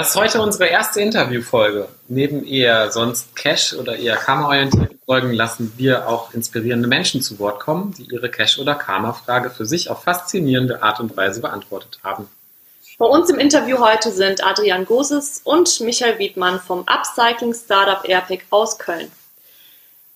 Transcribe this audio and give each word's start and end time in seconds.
Das 0.00 0.14
ist 0.14 0.16
heute 0.16 0.40
unsere 0.40 0.64
erste 0.64 1.02
Interviewfolge. 1.02 1.86
Neben 2.08 2.46
eher 2.46 2.90
sonst 2.90 3.36
Cash- 3.36 3.74
oder 3.74 3.98
eher 3.98 4.16
Karma-orientierten 4.16 4.98
Folgen 5.04 5.30
lassen 5.34 5.74
wir 5.76 6.08
auch 6.08 6.32
inspirierende 6.32 6.88
Menschen 6.88 7.20
zu 7.20 7.38
Wort 7.38 7.60
kommen, 7.60 7.92
die 7.98 8.04
ihre 8.04 8.30
Cash- 8.30 8.58
oder 8.58 8.74
Karma-Frage 8.76 9.50
für 9.50 9.66
sich 9.66 9.90
auf 9.90 10.04
faszinierende 10.04 10.82
Art 10.82 11.00
und 11.00 11.14
Weise 11.18 11.42
beantwortet 11.42 11.98
haben. 12.02 12.30
Bei 12.96 13.04
uns 13.04 13.28
im 13.28 13.38
Interview 13.38 13.76
heute 13.78 14.10
sind 14.10 14.42
Adrian 14.42 14.86
Goses 14.86 15.42
und 15.44 15.80
Michael 15.80 16.18
Wiedmann 16.18 16.60
vom 16.60 16.84
Upcycling 16.86 17.52
Startup 17.52 18.02
Airpack 18.08 18.46
aus 18.48 18.78
Köln. 18.78 19.12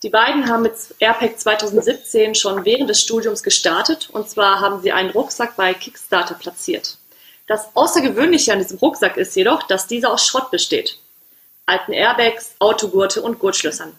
Die 0.03 0.09
beiden 0.09 0.49
haben 0.49 0.63
mit 0.63 0.73
Airpack 0.99 1.39
2017 1.39 2.35
schon 2.35 2.65
während 2.65 2.89
des 2.89 3.03
Studiums 3.03 3.43
gestartet 3.43 4.09
und 4.11 4.31
zwar 4.31 4.61
haben 4.61 4.81
sie 4.81 4.93
einen 4.93 5.11
Rucksack 5.11 5.57
bei 5.57 5.75
Kickstarter 5.75 6.37
platziert. 6.37 6.97
Das 7.47 7.69
Außergewöhnliche 7.75 8.53
an 8.53 8.59
diesem 8.59 8.79
Rucksack 8.79 9.19
ist 9.19 9.37
jedoch, 9.37 9.65
dass 9.65 9.87
dieser 9.87 10.11
aus 10.11 10.27
Schrott 10.27 10.51
besteht. 10.51 10.99
Alten 11.67 11.93
Airbags, 11.93 12.55
Autogurte 12.59 13.21
und 13.21 13.39
Gurtschlössern. 13.39 13.93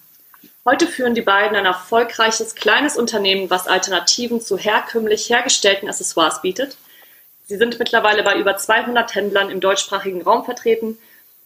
Heute 0.66 0.88
führen 0.88 1.14
die 1.14 1.22
beiden 1.22 1.56
ein 1.56 1.66
erfolgreiches 1.66 2.56
kleines 2.56 2.97
Unternehmen, 2.97 3.52
was 3.52 3.67
Alternativen 3.67 4.42
zu 4.42 4.58
herkömmlich 4.58 5.30
hergestellten 5.30 5.88
Accessoires 5.88 6.42
bietet. 6.42 6.75
Sie 7.45 7.58
sind 7.58 7.78
mittlerweile 7.78 8.23
bei 8.23 8.36
über 8.39 8.58
200 8.58 9.14
Händlern 9.14 9.52
im 9.52 9.59
deutschsprachigen 9.59 10.23
Raum 10.23 10.44
vertreten, 10.44 10.97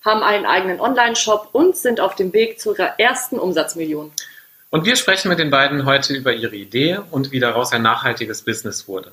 haben 0.05 0.23
einen 0.23 0.45
eigenen 0.45 0.79
Online-Shop 0.79 1.49
und 1.51 1.75
sind 1.75 1.99
auf 1.99 2.15
dem 2.15 2.31
Weg 2.31 2.61
zu 2.61 2.73
ihrer 2.73 2.97
ersten 2.97 3.37
Umsatzmillion. 3.37 4.13
Und 4.69 4.85
wir 4.85 4.95
sprechen 4.95 5.27
mit 5.27 5.39
den 5.39 5.49
beiden 5.49 5.85
heute 5.85 6.13
über 6.13 6.31
ihre 6.31 6.55
Idee 6.55 6.99
und 7.11 7.33
wie 7.33 7.41
daraus 7.41 7.73
ein 7.73 7.81
nachhaltiges 7.81 8.43
Business 8.43 8.87
wurde. 8.87 9.11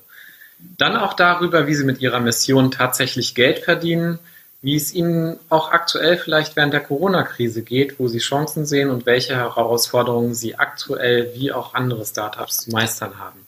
Dann 0.59 0.95
auch 0.95 1.13
darüber, 1.13 1.67
wie 1.67 1.75
sie 1.75 1.85
mit 1.85 2.01
ihrer 2.01 2.19
Mission 2.19 2.71
tatsächlich 2.71 3.35
Geld 3.35 3.59
verdienen, 3.59 4.19
wie 4.61 4.75
es 4.75 4.93
ihnen 4.93 5.39
auch 5.49 5.71
aktuell 5.71 6.17
vielleicht 6.17 6.55
während 6.55 6.73
der 6.73 6.81
Corona-Krise 6.81 7.61
geht, 7.61 7.99
wo 7.99 8.07
sie 8.07 8.17
Chancen 8.17 8.65
sehen 8.65 8.89
und 8.89 9.05
welche 9.05 9.35
Herausforderungen 9.35 10.33
sie 10.33 10.55
aktuell 10.55 11.31
wie 11.35 11.51
auch 11.51 11.75
andere 11.75 12.05
Startups 12.05 12.61
zu 12.61 12.71
meistern 12.71 13.19
haben. 13.19 13.45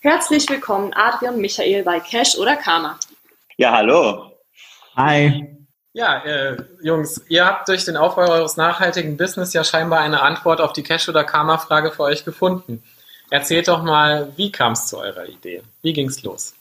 Herzlich 0.00 0.48
willkommen 0.48 0.92
Adrian 0.94 1.38
Michael 1.38 1.82
bei 1.82 2.00
Cash 2.00 2.38
oder 2.38 2.56
Karma. 2.56 2.98
Ja, 3.56 3.72
hallo. 3.72 4.32
Hi. 4.96 5.58
Ja, 5.92 6.24
äh, 6.24 6.56
Jungs, 6.80 7.22
ihr 7.28 7.44
habt 7.44 7.68
durch 7.68 7.84
den 7.84 7.96
Aufbau 7.96 8.30
eures 8.30 8.56
nachhaltigen 8.56 9.16
Business 9.16 9.52
ja 9.52 9.64
scheinbar 9.64 10.00
eine 10.00 10.22
Antwort 10.22 10.60
auf 10.60 10.72
die 10.72 10.82
Cash- 10.82 11.08
oder 11.08 11.24
Karma-Frage 11.24 11.90
für 11.90 12.04
euch 12.04 12.24
gefunden. 12.24 12.82
Erzählt 13.30 13.68
doch 13.68 13.82
mal, 13.82 14.32
wie 14.36 14.50
kam 14.50 14.72
es 14.72 14.86
zu 14.86 14.98
eurer 14.98 15.28
Idee? 15.28 15.62
Wie 15.82 15.92
ging 15.92 16.08
es 16.08 16.22
los? 16.22 16.54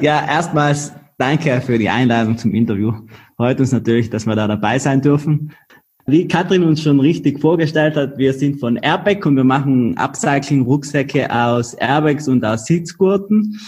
Ja, 0.00 0.26
erstmals 0.26 0.92
danke 1.18 1.60
für 1.60 1.78
die 1.78 1.88
Einladung 1.88 2.38
zum 2.38 2.54
Interview. 2.54 2.92
Freut 3.36 3.60
uns 3.60 3.72
natürlich, 3.72 4.08
dass 4.08 4.26
wir 4.26 4.36
da 4.36 4.46
dabei 4.46 4.78
sein 4.78 5.02
dürfen. 5.02 5.52
Wie 6.06 6.26
Katrin 6.26 6.64
uns 6.64 6.80
schon 6.82 7.00
richtig 7.00 7.40
vorgestellt 7.40 7.96
hat, 7.96 8.16
wir 8.16 8.32
sind 8.32 8.58
von 8.58 8.76
Airbag 8.76 9.26
und 9.26 9.36
wir 9.36 9.44
machen 9.44 9.94
Upcycling-Rucksäcke 9.98 11.28
aus 11.30 11.74
Airbags 11.74 12.28
und 12.28 12.42
aus 12.44 12.64
Sitzgurten. 12.64 13.60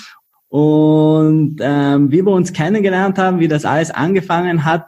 Und 0.48 1.58
ähm, 1.60 2.10
wie 2.10 2.24
wir 2.24 2.32
uns 2.32 2.52
kennengelernt 2.52 3.18
haben, 3.18 3.38
wie 3.40 3.48
das 3.48 3.66
alles 3.66 3.90
angefangen 3.90 4.64
hat, 4.64 4.86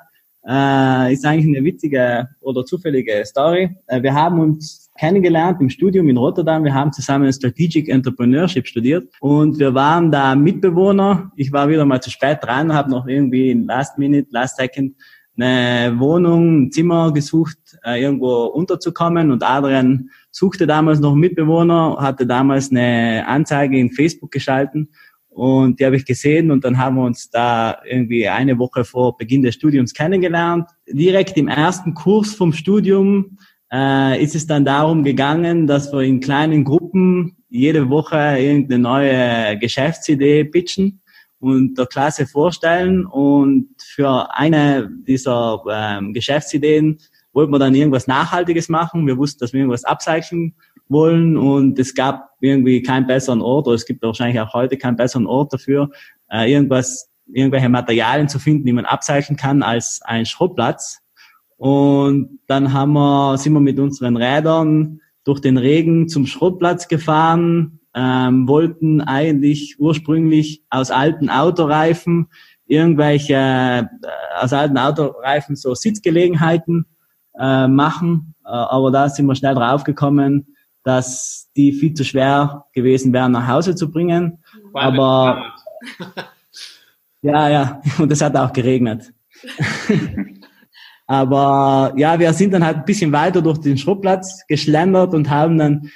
äh, 0.49 1.13
ist 1.13 1.27
eigentlich 1.27 1.55
eine 1.55 1.65
witzige 1.65 2.29
oder 2.41 2.65
zufällige 2.65 3.23
Story. 3.27 3.77
Äh, 3.87 4.03
wir 4.03 4.15
haben 4.15 4.41
uns 4.41 4.82
kennengelernt 4.99 5.61
im 5.61 5.71
Studium 5.71 6.09
in 6.09 6.17
Rotterdam. 6.17 6.65
Wir 6.65 6.75
haben 6.75 6.93
zusammen 6.93 7.33
Strategic 7.33 7.89
Entrepreneurship 7.89 8.67
studiert 8.67 9.13
und 9.21 9.59
wir 9.59 9.75
waren 9.75 10.11
da 10.11 10.35
Mitbewohner. 10.35 11.33
Ich 11.37 11.53
war 11.53 11.69
wieder 11.69 11.85
mal 11.85 12.01
zu 12.01 12.11
spät 12.11 12.39
dran, 12.43 12.73
habe 12.73 12.91
noch 12.91 13.07
irgendwie 13.07 13.51
in 13.51 13.65
Last 13.65 13.99
Minute, 13.99 14.29
Last 14.31 14.57
Second 14.57 14.95
eine 15.37 15.99
Wohnung, 15.99 16.65
ein 16.65 16.73
Zimmer 16.73 17.13
gesucht, 17.13 17.57
äh, 17.85 18.03
irgendwo 18.03 18.45
unterzukommen 18.47 19.31
und 19.31 19.43
Adrian 19.43 20.11
suchte 20.31 20.67
damals 20.67 21.01
noch 21.01 21.13
einen 21.13 21.21
Mitbewohner, 21.21 21.97
hatte 21.99 22.27
damals 22.27 22.71
eine 22.71 23.25
Anzeige 23.27 23.79
in 23.79 23.91
Facebook 23.91 24.31
geschalten 24.31 24.91
und 25.35 25.81
die 25.81 25.87
habe 25.87 25.97
ich 25.97 26.05
gesehen 26.05 26.51
und 26.51 26.65
dann 26.65 26.77
haben 26.77 26.97
wir 26.97 27.05
uns 27.05 27.31
da 27.31 27.79
irgendwie 27.89 28.29
eine 28.29 28.59
Woche 28.59 28.85
vor 28.85 29.17
Beginn 29.17 29.43
des 29.43 29.55
Studiums 29.55 29.95
kennengelernt. 29.95 30.69
Direkt 30.87 31.39
im 31.39 31.49
ersten 31.49 31.95
Kurs 31.95 32.35
vom 32.35 32.53
Studium 32.53 33.39
äh, 33.73 34.23
ist 34.23 34.35
es 34.35 34.47
dann 34.47 34.65
darum 34.65 35.03
gegangen, 35.03 35.67
dass 35.67 35.93
wir 35.93 36.01
in 36.01 36.21
kleinen 36.21 36.65
Gruppen 36.65 37.37
jede 37.49 37.89
Woche 37.89 38.17
irgendeine 38.17 38.83
neue 38.83 39.59
Geschäftsidee 39.59 40.45
pitchen 40.45 41.01
und 41.39 41.77
der 41.77 41.87
Klasse 41.87 42.27
vorstellen. 42.27 43.07
Und 43.07 43.69
für 43.83 44.35
eine 44.35 44.91
dieser 45.07 45.63
ähm, 45.71 46.13
Geschäftsideen 46.13 46.99
wollten 47.33 47.53
wir 47.53 47.59
dann 47.59 47.75
irgendwas 47.75 48.07
Nachhaltiges 48.07 48.69
machen. 48.69 49.07
Wir 49.07 49.17
wussten, 49.17 49.41
dass 49.41 49.53
wir 49.53 49.61
irgendwas 49.61 49.85
upcyclen 49.85 50.55
wollen 50.89 51.39
und 51.39 51.79
es 51.79 51.95
gab 51.95 52.31
irgendwie 52.41 52.83
keinen 52.83 53.07
besseren 53.07 53.41
Ort 53.41 53.67
oder 53.67 53.77
es 53.77 53.87
gibt 53.87 54.03
wahrscheinlich 54.03 54.41
auch 54.41 54.53
heute 54.53 54.77
keinen 54.77 54.97
besseren 54.97 55.27
Ort 55.27 55.53
dafür, 55.53 55.91
äh, 56.31 56.53
irgendwas, 56.53 57.11
irgendwelche 57.33 57.71
Materialien 57.71 58.29
zu 58.29 58.39
finden, 58.39 58.67
die 58.67 58.73
man 58.73 58.85
upcyclen 58.85 59.37
kann 59.37 59.63
als 59.63 60.01
ein 60.05 60.27
Schrottplatz. 60.27 61.02
Und 61.63 62.41
dann 62.49 62.73
haben 62.73 62.95
wir, 62.95 63.39
sind 63.39 63.53
wir 63.53 63.61
mit 63.61 63.79
unseren 63.79 64.17
Rädern 64.17 65.01
durch 65.23 65.39
den 65.39 65.57
Regen 65.57 66.09
zum 66.09 66.27
Schrottplatz 66.27 66.89
gefahren, 66.89 67.79
ähm, 67.95 68.49
wollten 68.49 69.01
eigentlich 69.01 69.77
ursprünglich 69.79 70.65
aus 70.71 70.91
alten 70.91 71.31
Autoreifen 71.31 72.27
irgendwelche, 72.67 73.35
äh, 73.35 73.87
aus 74.41 74.53
alten 74.53 74.77
Autoreifen 74.77 75.55
so 75.55 75.73
Sitzgelegenheiten 75.77 76.85
äh, 77.39 77.69
machen. 77.69 78.35
Äh, 78.45 78.49
aber 78.49 78.91
da 78.91 79.09
sind 79.09 79.27
wir 79.27 79.37
schnell 79.37 79.55
draufgekommen, 79.55 80.57
dass 80.83 81.49
die 81.55 81.71
viel 81.75 81.95
zu 81.95 82.05
schwer 82.05 82.65
gewesen 82.73 83.13
wären, 83.13 83.31
nach 83.31 83.47
Hause 83.47 83.77
zu 83.77 83.89
bringen. 83.89 84.43
Aber 84.75 85.45
ja, 87.23 87.49
ja, 87.49 87.83
und 88.01 88.11
es 88.11 88.21
hat 88.21 88.35
auch 88.37 88.53
geregnet. 88.53 89.13
Aber 91.13 91.93
ja, 91.99 92.19
wir 92.19 92.33
sind 92.33 92.55
dann 92.55 92.65
halt 92.65 92.79
ein 92.79 92.85
bisschen 92.87 93.13
weiter 93.13 93.43
durch 93.43 93.59
den 93.59 93.77
Schrottplatz 93.77 94.47
geschlendert 94.49 95.13
und 95.13 95.29
haben 95.29 95.59
dann 95.59 95.91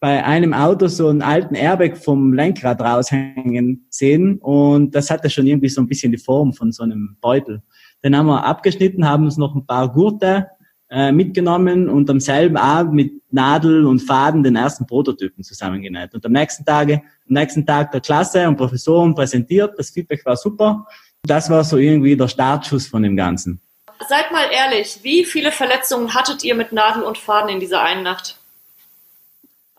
bei 0.00 0.24
einem 0.24 0.54
Auto 0.54 0.86
so 0.86 1.08
einen 1.08 1.20
alten 1.20 1.54
Airbag 1.54 1.98
vom 1.98 2.32
Lenkrad 2.32 2.80
raushängen 2.80 3.84
sehen 3.90 4.38
und 4.38 4.94
das 4.94 5.10
hatte 5.10 5.28
schon 5.28 5.46
irgendwie 5.46 5.68
so 5.68 5.82
ein 5.82 5.86
bisschen 5.86 6.12
die 6.12 6.18
Form 6.18 6.54
von 6.54 6.72
so 6.72 6.82
einem 6.82 7.18
Beutel. 7.20 7.60
Den 8.02 8.16
haben 8.16 8.24
wir 8.24 8.42
abgeschnitten, 8.42 9.06
haben 9.06 9.24
uns 9.24 9.36
noch 9.36 9.54
ein 9.54 9.66
paar 9.66 9.92
Gurte 9.92 10.46
äh, 10.88 11.12
mitgenommen 11.12 11.90
und 11.90 12.08
am 12.08 12.20
selben 12.20 12.56
Abend 12.56 12.94
mit 12.94 13.12
Nadel 13.32 13.84
und 13.84 14.00
Faden 14.00 14.42
den 14.42 14.56
ersten 14.56 14.86
Prototypen 14.86 15.44
zusammengenäht. 15.44 16.14
Und 16.14 16.24
am 16.24 16.32
nächsten 16.32 16.64
Tage, 16.64 17.02
am 17.28 17.34
nächsten 17.34 17.66
Tag 17.66 17.92
der 17.92 18.00
Klasse 18.00 18.48
und 18.48 18.56
Professoren 18.56 19.14
präsentiert, 19.14 19.74
das 19.76 19.90
Feedback 19.90 20.24
war 20.24 20.36
super. 20.36 20.86
Das 21.22 21.50
war 21.50 21.64
so 21.64 21.76
irgendwie 21.76 22.16
der 22.16 22.28
Startschuss 22.28 22.86
von 22.86 23.02
dem 23.02 23.14
Ganzen. 23.14 23.60
Seid 24.08 24.32
mal 24.32 24.46
ehrlich, 24.52 25.00
wie 25.02 25.24
viele 25.24 25.52
Verletzungen 25.52 26.14
hattet 26.14 26.44
ihr 26.44 26.54
mit 26.54 26.72
Nadel 26.72 27.02
und 27.02 27.18
Faden 27.18 27.48
in 27.48 27.60
dieser 27.60 27.82
einen 27.82 28.02
Nacht? 28.02 28.38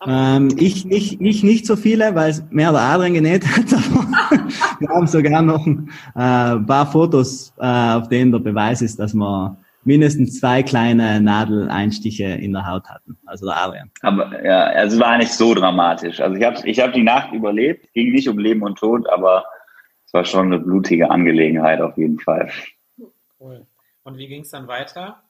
Ähm, 0.06 0.54
ich, 0.58 0.90
ich, 0.90 1.20
ich 1.20 1.42
nicht 1.42 1.66
so 1.66 1.74
viele, 1.74 2.14
weil 2.14 2.30
es 2.30 2.44
mehr 2.50 2.70
der 2.70 2.82
Adrian 2.82 3.14
genäht 3.14 3.46
hat. 3.46 3.70
wir 4.80 4.88
haben 4.88 5.06
sogar 5.06 5.42
noch 5.42 5.64
ein 5.66 5.90
äh, 6.14 6.58
paar 6.66 6.86
Fotos, 6.90 7.52
äh, 7.58 7.94
auf 7.94 8.08
denen 8.08 8.32
der 8.32 8.40
Beweis 8.40 8.82
ist, 8.82 8.98
dass 8.98 9.14
wir 9.14 9.56
mindestens 9.84 10.40
zwei 10.40 10.62
kleine 10.62 11.20
Nadeleinstiche 11.20 12.24
in 12.24 12.52
der 12.52 12.66
Haut 12.66 12.88
hatten. 12.88 13.16
Also 13.24 13.46
der 13.46 13.56
Adrian. 13.56 13.90
Aber 14.02 14.44
ja, 14.44 14.64
also 14.64 14.96
es 14.96 15.02
war 15.02 15.16
nicht 15.16 15.32
so 15.32 15.54
dramatisch. 15.54 16.20
Also 16.20 16.36
ich 16.36 16.44
habe 16.44 16.68
ich 16.68 16.80
hab 16.80 16.92
die 16.92 17.02
Nacht 17.02 17.32
überlebt, 17.32 17.92
ging 17.94 18.12
nicht 18.12 18.28
um 18.28 18.38
Leben 18.38 18.62
und 18.62 18.78
Tod, 18.78 19.08
aber 19.08 19.44
es 20.04 20.12
war 20.12 20.24
schon 20.24 20.46
eine 20.46 20.58
blutige 20.58 21.10
Angelegenheit 21.10 21.80
auf 21.80 21.96
jeden 21.96 22.18
Fall. 22.18 22.50
Cool. 23.40 23.64
Und 24.06 24.18
wie 24.18 24.28
ging 24.28 24.42
es 24.42 24.50
dann 24.50 24.68
weiter? 24.68 25.20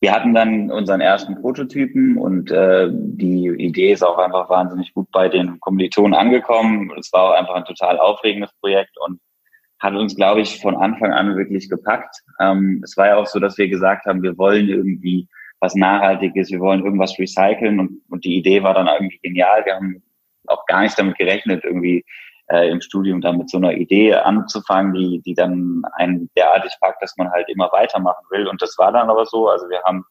Wir 0.00 0.12
hatten 0.12 0.34
dann 0.34 0.70
unseren 0.70 1.00
ersten 1.00 1.40
Prototypen 1.40 2.18
und 2.18 2.50
äh, 2.50 2.88
die 2.92 3.46
Idee 3.48 3.92
ist 3.92 4.04
auch 4.04 4.18
einfach 4.18 4.50
wahnsinnig 4.50 4.92
gut 4.92 5.10
bei 5.10 5.30
den 5.30 5.58
Kommilitonen 5.60 6.12
angekommen. 6.12 6.92
Es 6.98 7.10
war 7.10 7.22
auch 7.30 7.38
einfach 7.38 7.54
ein 7.54 7.64
total 7.64 7.98
aufregendes 7.98 8.52
Projekt 8.60 8.94
und 8.98 9.18
hat 9.80 9.94
uns, 9.94 10.14
glaube 10.14 10.42
ich, 10.42 10.60
von 10.60 10.76
Anfang 10.76 11.12
an 11.12 11.38
wirklich 11.38 11.70
gepackt. 11.70 12.16
Ähm, 12.38 12.82
es 12.84 12.98
war 12.98 13.06
ja 13.06 13.16
auch 13.16 13.26
so, 13.26 13.40
dass 13.40 13.56
wir 13.56 13.68
gesagt 13.68 14.04
haben, 14.04 14.22
wir 14.22 14.36
wollen 14.36 14.68
irgendwie 14.68 15.26
was 15.60 15.74
Nachhaltiges, 15.74 16.50
wir 16.50 16.60
wollen 16.60 16.84
irgendwas 16.84 17.18
recyceln 17.18 17.80
und, 17.80 18.02
und 18.10 18.26
die 18.26 18.36
Idee 18.36 18.62
war 18.62 18.74
dann 18.74 18.88
irgendwie 18.88 19.20
genial. 19.22 19.64
Wir 19.64 19.76
haben 19.76 20.02
auch 20.48 20.66
gar 20.66 20.82
nicht 20.82 20.98
damit 20.98 21.16
gerechnet, 21.16 21.64
irgendwie 21.64 22.04
äh, 22.48 22.70
im 22.70 22.80
Studium 22.80 23.20
dann 23.20 23.38
mit 23.38 23.50
so 23.50 23.58
einer 23.58 23.72
Idee 23.72 24.14
anzufangen, 24.14 24.94
die, 24.94 25.20
die 25.24 25.34
dann 25.34 25.82
einen 25.92 26.30
derartig 26.36 26.72
packt, 26.80 27.02
dass 27.02 27.16
man 27.16 27.30
halt 27.30 27.48
immer 27.48 27.70
weitermachen 27.72 28.24
will. 28.30 28.46
Und 28.48 28.60
das 28.62 28.76
war 28.78 28.92
dann 28.92 29.10
aber 29.10 29.26
so. 29.26 29.48
Also 29.48 29.68
wir 29.68 29.82
haben 29.84 30.04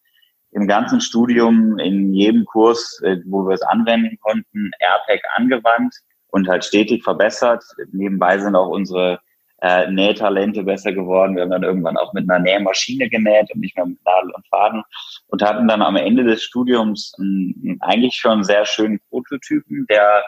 im 0.51 0.67
ganzen 0.67 1.01
Studium, 1.01 1.77
in 1.77 2.13
jedem 2.13 2.45
Kurs, 2.45 3.01
äh, 3.03 3.17
wo 3.25 3.47
wir 3.47 3.53
es 3.53 3.61
anwenden 3.63 4.17
konnten, 4.21 4.71
AirPack 4.79 5.23
angewandt 5.35 5.95
und 6.27 6.47
halt 6.47 6.63
stetig 6.63 7.03
verbessert. 7.03 7.63
Nebenbei 7.91 8.37
sind 8.37 8.55
auch 8.55 8.69
unsere 8.69 9.19
äh, 9.61 9.89
Nähtalente 9.89 10.63
besser 10.63 10.93
geworden. 10.93 11.35
Wir 11.35 11.43
haben 11.43 11.51
dann 11.51 11.63
irgendwann 11.63 11.97
auch 11.97 12.13
mit 12.13 12.29
einer 12.29 12.39
Nähmaschine 12.39 13.09
genäht 13.09 13.51
und 13.53 13.61
nicht 13.61 13.75
mehr 13.75 13.85
mit 13.85 14.03
Nadel 14.05 14.31
und 14.31 14.47
Faden 14.47 14.83
und 15.27 15.41
hatten 15.41 15.67
dann 15.67 15.81
am 15.81 15.95
Ende 15.95 16.23
des 16.23 16.43
Studiums 16.43 17.13
einen, 17.19 17.77
eigentlich 17.81 18.15
schon 18.15 18.43
sehr 18.43 18.65
schönen 18.65 18.99
Prototypen, 19.09 19.85
der 19.89 20.23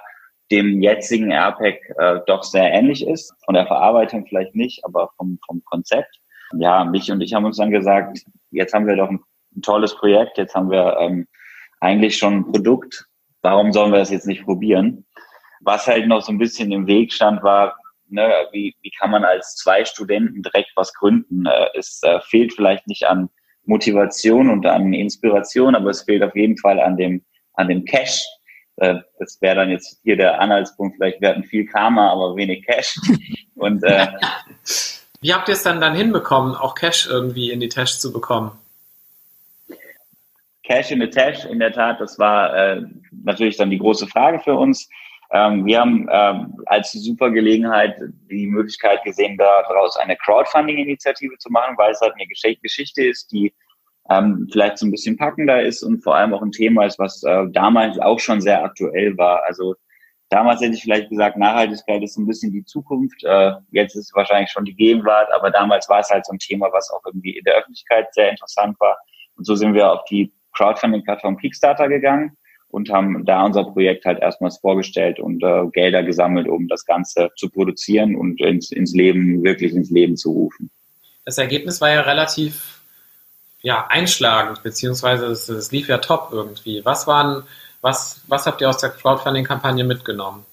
dem 0.52 0.82
jetzigen 0.82 1.32
AirPack 1.32 1.80
äh, 1.98 2.20
doch 2.26 2.44
sehr 2.44 2.72
ähnlich 2.72 3.06
ist. 3.06 3.34
Von 3.46 3.54
der 3.54 3.68
Verarbeitung 3.68 4.26
vielleicht 4.28 4.56
nicht, 4.56 4.84
aber 4.84 5.10
vom, 5.18 5.40
vom 5.46 5.64
Konzept. 5.66 6.20
Ja, 6.58 6.84
mich 6.84 7.12
und 7.12 7.22
ich 7.22 7.34
haben 7.34 7.46
uns 7.46 7.58
dann 7.58 7.72
gesagt, 7.72 8.20
jetzt 8.52 8.74
haben 8.74 8.88
wir 8.88 8.96
doch 8.96 9.10
ein, 9.10 9.20
ein 9.56 9.62
tolles 9.62 9.96
Projekt, 9.96 10.38
jetzt 10.38 10.56
haben 10.56 10.72
wir 10.72 10.98
ähm, 11.00 11.28
eigentlich 11.80 12.18
schon 12.18 12.38
ein 12.38 12.52
Produkt. 12.52 13.06
Warum 13.42 13.72
sollen 13.72 13.92
wir 13.92 14.00
das 14.00 14.12
jetzt 14.12 14.28
nicht 14.28 14.44
probieren? 14.44 15.06
Was 15.62 15.88
halt 15.88 16.08
noch 16.08 16.22
so 16.22 16.32
ein 16.32 16.38
bisschen 16.38 16.72
im 16.72 16.88
Weg 16.88 17.14
stand, 17.14 17.44
war, 17.44 17.78
ne, 18.08 18.34
wie, 18.52 18.76
wie 18.82 18.92
kann 18.92 19.12
man 19.12 19.24
als 19.24 19.56
zwei 19.56 19.86
Studenten 19.86 20.42
direkt 20.42 20.72
was 20.76 20.94
gründen? 20.94 21.46
Äh, 21.46 21.68
es 21.76 22.02
äh, 22.04 22.20
fehlt 22.22 22.54
vielleicht 22.54 22.88
nicht 22.88 23.06
an 23.06 23.30
Motivation 23.66 24.50
und 24.50 24.66
an 24.66 24.94
Inspiration, 24.94 25.76
aber 25.76 25.92
es 25.92 26.02
fehlt 26.02 26.24
auf 26.24 26.36
jeden 26.36 26.58
Fall 26.58 26.80
an 26.80 26.98
dem, 26.98 27.24
an 27.54 27.68
dem 27.68 27.86
Cash. 27.86 28.26
Äh, 28.80 28.96
das 29.20 29.42
wäre 29.42 29.56
dann 29.56 29.70
jetzt 29.70 30.00
hier 30.04 30.16
der 30.16 30.40
Anhaltspunkt, 30.40 30.96
vielleicht 30.96 31.22
wir 31.22 31.30
hatten 31.30 31.44
viel 31.44 31.66
Karma, 31.66 32.12
aber 32.12 32.36
wenig 32.36 32.66
Cash. 32.66 32.96
Und 33.56 33.84
äh, 33.84 34.08
wie 35.22 35.34
habt 35.34 35.50
ihr 35.50 35.54
es 35.54 35.64
dann 35.64 35.82
dann 35.82 35.96
hinbekommen, 35.96 36.56
auch 36.56 36.76
Cash 36.76 37.08
irgendwie 37.08 37.52
in 37.52 37.60
die 37.60 37.70
Tasche 37.70 38.00
zu 38.00 38.14
bekommen? 38.14 38.52
Cash 40.64 40.92
in 40.92 41.02
the 41.02 41.10
Tash, 41.10 41.46
in 41.46 41.60
der 41.60 41.74
Tat, 41.74 42.00
das 42.00 42.18
war 42.20 42.56
äh, 42.56 42.82
natürlich 43.24 43.58
dann 43.58 43.70
die 43.70 43.80
große 43.80 44.08
Frage 44.08 44.40
für 44.40 44.56
uns. 44.56 44.88
Ähm, 45.32 45.66
wir 45.66 45.80
haben 45.80 46.08
ähm, 46.12 46.56
als 46.68 46.92
super 46.92 47.32
Gelegenheit 47.32 47.96
die 48.30 48.48
Möglichkeit 48.48 49.04
gesehen, 49.04 49.38
daraus 49.38 49.98
eine 49.98 50.16
Crowdfunding-Initiative 50.16 51.38
zu 51.38 51.52
machen, 51.52 51.78
weil 51.78 51.92
es 51.92 52.02
halt 52.02 52.14
eine 52.14 52.28
Geschichte 52.28 53.04
ist, 53.04 53.32
die 53.32 53.54
ähm, 54.10 54.48
vielleicht 54.52 54.78
so 54.78 54.86
ein 54.86 54.92
bisschen 54.92 55.18
packender 55.18 55.62
ist 55.62 55.84
und 55.84 56.04
vor 56.04 56.16
allem 56.16 56.34
auch 56.34 56.42
ein 56.42 56.52
Thema 56.52 56.86
ist, 56.86 57.00
was 57.00 57.24
äh, 57.24 57.46
damals 57.52 58.00
auch 58.00 58.20
schon 58.20 58.42
sehr 58.42 58.64
aktuell 58.64 59.18
war. 59.18 59.44
Also 59.46 59.76
damals 60.30 60.62
hätte 60.62 60.74
ich 60.74 60.82
vielleicht 60.82 61.10
gesagt, 61.10 61.38
Nachhaltigkeit 61.38 62.02
ist 62.04 62.18
ein 62.18 62.28
bisschen 62.28 62.52
die 62.52 62.66
Zukunft. 62.66 63.24
Äh, 63.24 63.52
jetzt 63.72 63.96
ist 63.96 64.08
es 64.08 64.16
wahrscheinlich 64.16 64.52
schon 64.52 64.66
die 64.66 64.76
Gegenwart, 64.76 65.30
aber 65.34 65.52
damals 65.52 65.88
war 65.90 66.00
es 66.00 66.10
halt 66.10 66.26
so 66.26 66.34
ein 66.34 66.40
Thema, 66.40 66.70
was 66.72 66.90
auch 66.92 67.02
irgendwie 67.06 67.38
in 67.38 67.44
der 67.44 67.56
Öffentlichkeit 67.56 68.14
sehr 68.14 68.32
interessant 68.32 68.80
war. 68.80 68.98
Und 69.36 69.46
so 69.46 69.56
sind 69.56 69.74
wir 69.74 69.92
auf 69.92 70.04
die 70.06 70.32
Crowdfunding-Plattform 70.54 71.38
Kickstarter 71.38 71.88
gegangen 71.88 72.36
und 72.70 72.90
haben 72.90 73.26
da 73.26 73.46
unser 73.46 73.64
Projekt 73.64 74.06
halt 74.06 74.20
erstmals 74.20 74.58
vorgestellt 74.58 75.20
und 75.20 75.44
äh, 75.44 75.68
Gelder 75.72 76.04
gesammelt, 76.04 76.48
um 76.48 76.68
das 76.68 76.86
Ganze 76.86 77.30
zu 77.36 77.50
produzieren 77.50 78.16
und 78.16 78.42
ins, 78.42 78.72
ins 78.72 78.94
Leben, 78.94 79.44
wirklich 79.44 79.74
ins 79.74 79.90
Leben 79.90 80.18
zu 80.18 80.32
rufen. 80.32 80.70
Das 81.26 81.38
Ergebnis 81.38 81.82
war 81.82 81.92
ja 81.92 82.02
relativ 82.02 82.79
ja, 83.62 83.88
einschlagend, 83.88 84.64
beziehungsweise 84.64 85.26
es, 85.28 85.50
es 85.50 85.72
lief 85.72 85.88
ja 85.88 85.98
top 85.98 86.30
irgendwie. 86.32 86.84
Was 86.86 87.08
waren, 87.08 87.44
was, 87.82 88.22
was 88.28 88.46
habt 88.46 88.62
ihr 88.62 88.70
aus 88.70 88.78
der 88.78 88.90
Crowdfunding-Kampagne 88.90 89.84
mitgenommen? 89.84 90.46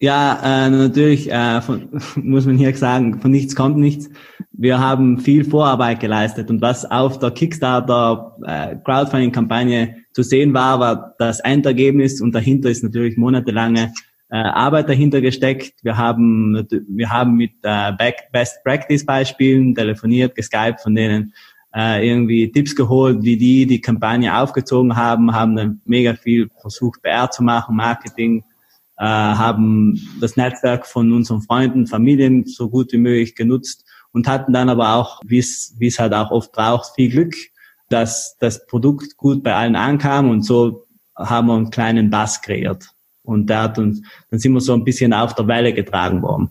Ja, 0.00 0.66
äh, 0.66 0.70
natürlich 0.70 1.30
äh, 1.30 1.62
von, 1.62 1.88
muss 2.16 2.44
man 2.44 2.58
hier 2.58 2.76
sagen, 2.76 3.20
von 3.20 3.30
nichts 3.30 3.54
kommt 3.54 3.78
nichts. 3.78 4.10
Wir 4.52 4.78
haben 4.78 5.18
viel 5.18 5.44
Vorarbeit 5.44 6.00
geleistet 6.00 6.50
und 6.50 6.60
was 6.60 6.84
auf 6.90 7.18
der 7.18 7.30
Kickstarter 7.30 8.36
äh, 8.44 8.76
Crowdfunding-Kampagne 8.84 9.96
zu 10.12 10.22
sehen 10.22 10.52
war, 10.52 10.80
war 10.80 11.14
das 11.18 11.40
Endergebnis 11.40 12.20
und 12.20 12.34
dahinter 12.34 12.68
ist 12.70 12.82
natürlich 12.82 13.16
monatelange 13.16 13.92
äh, 14.34 14.38
Arbeit 14.38 14.88
dahinter 14.88 15.20
gesteckt. 15.20 15.74
Wir 15.84 15.96
haben, 15.96 16.66
wir 16.88 17.08
haben 17.08 17.36
mit 17.36 17.52
äh, 17.62 17.92
Best 18.32 18.64
Practice 18.64 19.06
Beispielen 19.06 19.76
telefoniert, 19.76 20.34
geskypt 20.34 20.80
von 20.80 20.96
denen 20.96 21.32
äh, 21.72 22.04
irgendwie 22.04 22.50
Tipps 22.50 22.74
geholt, 22.74 23.22
wie 23.22 23.36
die 23.36 23.64
die 23.64 23.80
Kampagne 23.80 24.36
aufgezogen 24.36 24.96
haben, 24.96 25.32
haben 25.32 25.54
dann 25.54 25.80
mega 25.84 26.14
viel 26.14 26.50
versucht, 26.60 27.00
PR 27.02 27.30
zu 27.30 27.44
machen, 27.44 27.76
Marketing, 27.76 28.42
äh, 28.98 29.04
haben 29.04 30.00
das 30.20 30.36
Netzwerk 30.36 30.84
von 30.84 31.12
unseren 31.12 31.42
Freunden, 31.42 31.86
Familien 31.86 32.44
so 32.44 32.68
gut 32.68 32.92
wie 32.92 32.98
möglich 32.98 33.36
genutzt 33.36 33.84
und 34.10 34.26
hatten 34.26 34.52
dann 34.52 34.68
aber 34.68 34.96
auch, 34.96 35.20
wie 35.24 35.38
es 35.38 35.76
wie 35.78 35.86
es 35.86 36.00
halt 36.00 36.12
auch 36.12 36.32
oft 36.32 36.50
braucht, 36.50 36.96
viel 36.96 37.10
Glück, 37.10 37.36
dass 37.88 38.36
das 38.40 38.66
Produkt 38.66 39.16
gut 39.16 39.44
bei 39.44 39.54
allen 39.54 39.76
ankam 39.76 40.28
und 40.28 40.42
so 40.42 40.86
haben 41.14 41.46
wir 41.46 41.54
einen 41.54 41.70
kleinen 41.70 42.10
Bass 42.10 42.42
kreiert. 42.42 42.93
Und 43.24 43.48
der 43.48 43.62
hat 43.62 43.78
uns, 43.78 44.02
dann 44.30 44.38
sind 44.38 44.52
wir 44.52 44.60
so 44.60 44.74
ein 44.74 44.84
bisschen 44.84 45.12
auf 45.12 45.34
der 45.34 45.48
Welle 45.48 45.72
getragen 45.72 46.22
worden. 46.22 46.50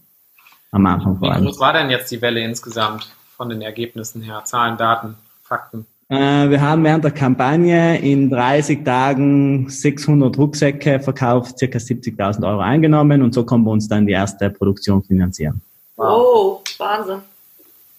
Am 0.72 0.86
Anfang 0.86 1.20
vor 1.20 1.32
allem. 1.32 1.44
Wie 1.44 1.48
groß 1.48 1.60
war 1.60 1.74
denn 1.74 1.90
jetzt 1.92 2.12
die 2.12 2.22
Welle 2.22 2.42
insgesamt 2.42 3.12
von 3.38 3.48
den 3.50 3.62
Ergebnissen 3.62 4.22
her? 4.24 4.42
Zahlen, 4.44 4.76
Daten, 4.76 5.16
Fakten? 5.44 5.86
Äh, 6.10 6.50
wir 6.50 6.62
haben 6.62 6.84
während 6.84 7.04
der 7.04 7.12
Kampagne 7.12 8.00
in 8.00 8.30
30 8.30 8.84
Tagen 8.84 9.70
600 9.70 10.38
Rucksäcke 10.38 11.00
verkauft, 11.00 11.60
circa 11.60 11.78
70.000 11.78 12.48
Euro 12.48 12.60
eingenommen 12.60 13.22
und 13.22 13.34
so 13.34 13.46
konnten 13.46 13.66
wir 13.66 13.72
uns 13.72 13.88
dann 13.88 14.06
die 14.06 14.14
erste 14.14 14.50
Produktion 14.50 15.04
finanzieren. 15.04 15.62
Wow, 15.96 16.08
oh, 16.08 16.62
Wahnsinn. 16.78 17.20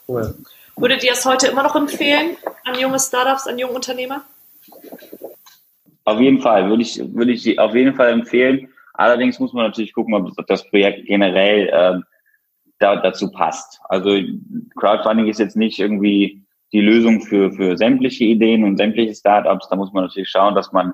Cool. 0.07 0.35
Würdet 0.77 1.05
ihr 1.05 1.13
es 1.13 1.25
heute 1.25 1.47
immer 1.47 1.63
noch 1.63 1.77
empfehlen 1.77 2.37
an 2.65 2.79
junge 2.79 2.99
Startups, 2.99 3.47
an 3.47 3.59
junge 3.59 3.75
Unternehmer? 3.75 4.23
Auf 6.05 6.21
jeden 6.21 6.41
Fall, 6.41 6.69
würde 6.69 6.83
ich, 6.83 6.99
würde 7.15 7.33
ich 7.33 7.59
auf 7.59 7.75
jeden 7.75 7.95
Fall 7.95 8.11
empfehlen. 8.11 8.69
Allerdings 8.95 9.41
muss 9.41 9.53
man 9.53 9.67
natürlich 9.67 9.93
gucken, 9.93 10.15
ob 10.15 10.47
das 10.47 10.69
Projekt 10.69 11.07
generell 11.07 11.69
äh, 11.69 12.01
da, 12.79 12.97
dazu 12.97 13.31
passt. 13.31 13.81
Also 13.89 14.19
Crowdfunding 14.77 15.29
ist 15.29 15.41
jetzt 15.41 15.57
nicht 15.57 15.79
irgendwie 15.79 16.45
die 16.73 16.81
Lösung 16.81 17.23
für, 17.23 17.53
für 17.53 17.77
sämtliche 17.77 18.25
Ideen 18.25 18.65
und 18.65 18.77
sämtliche 18.77 19.15
Startups. 19.15 19.69
Da 19.69 19.77
muss 19.77 19.93
man 19.93 20.05
natürlich 20.05 20.29
schauen, 20.29 20.55
dass 20.55 20.73
man 20.73 20.93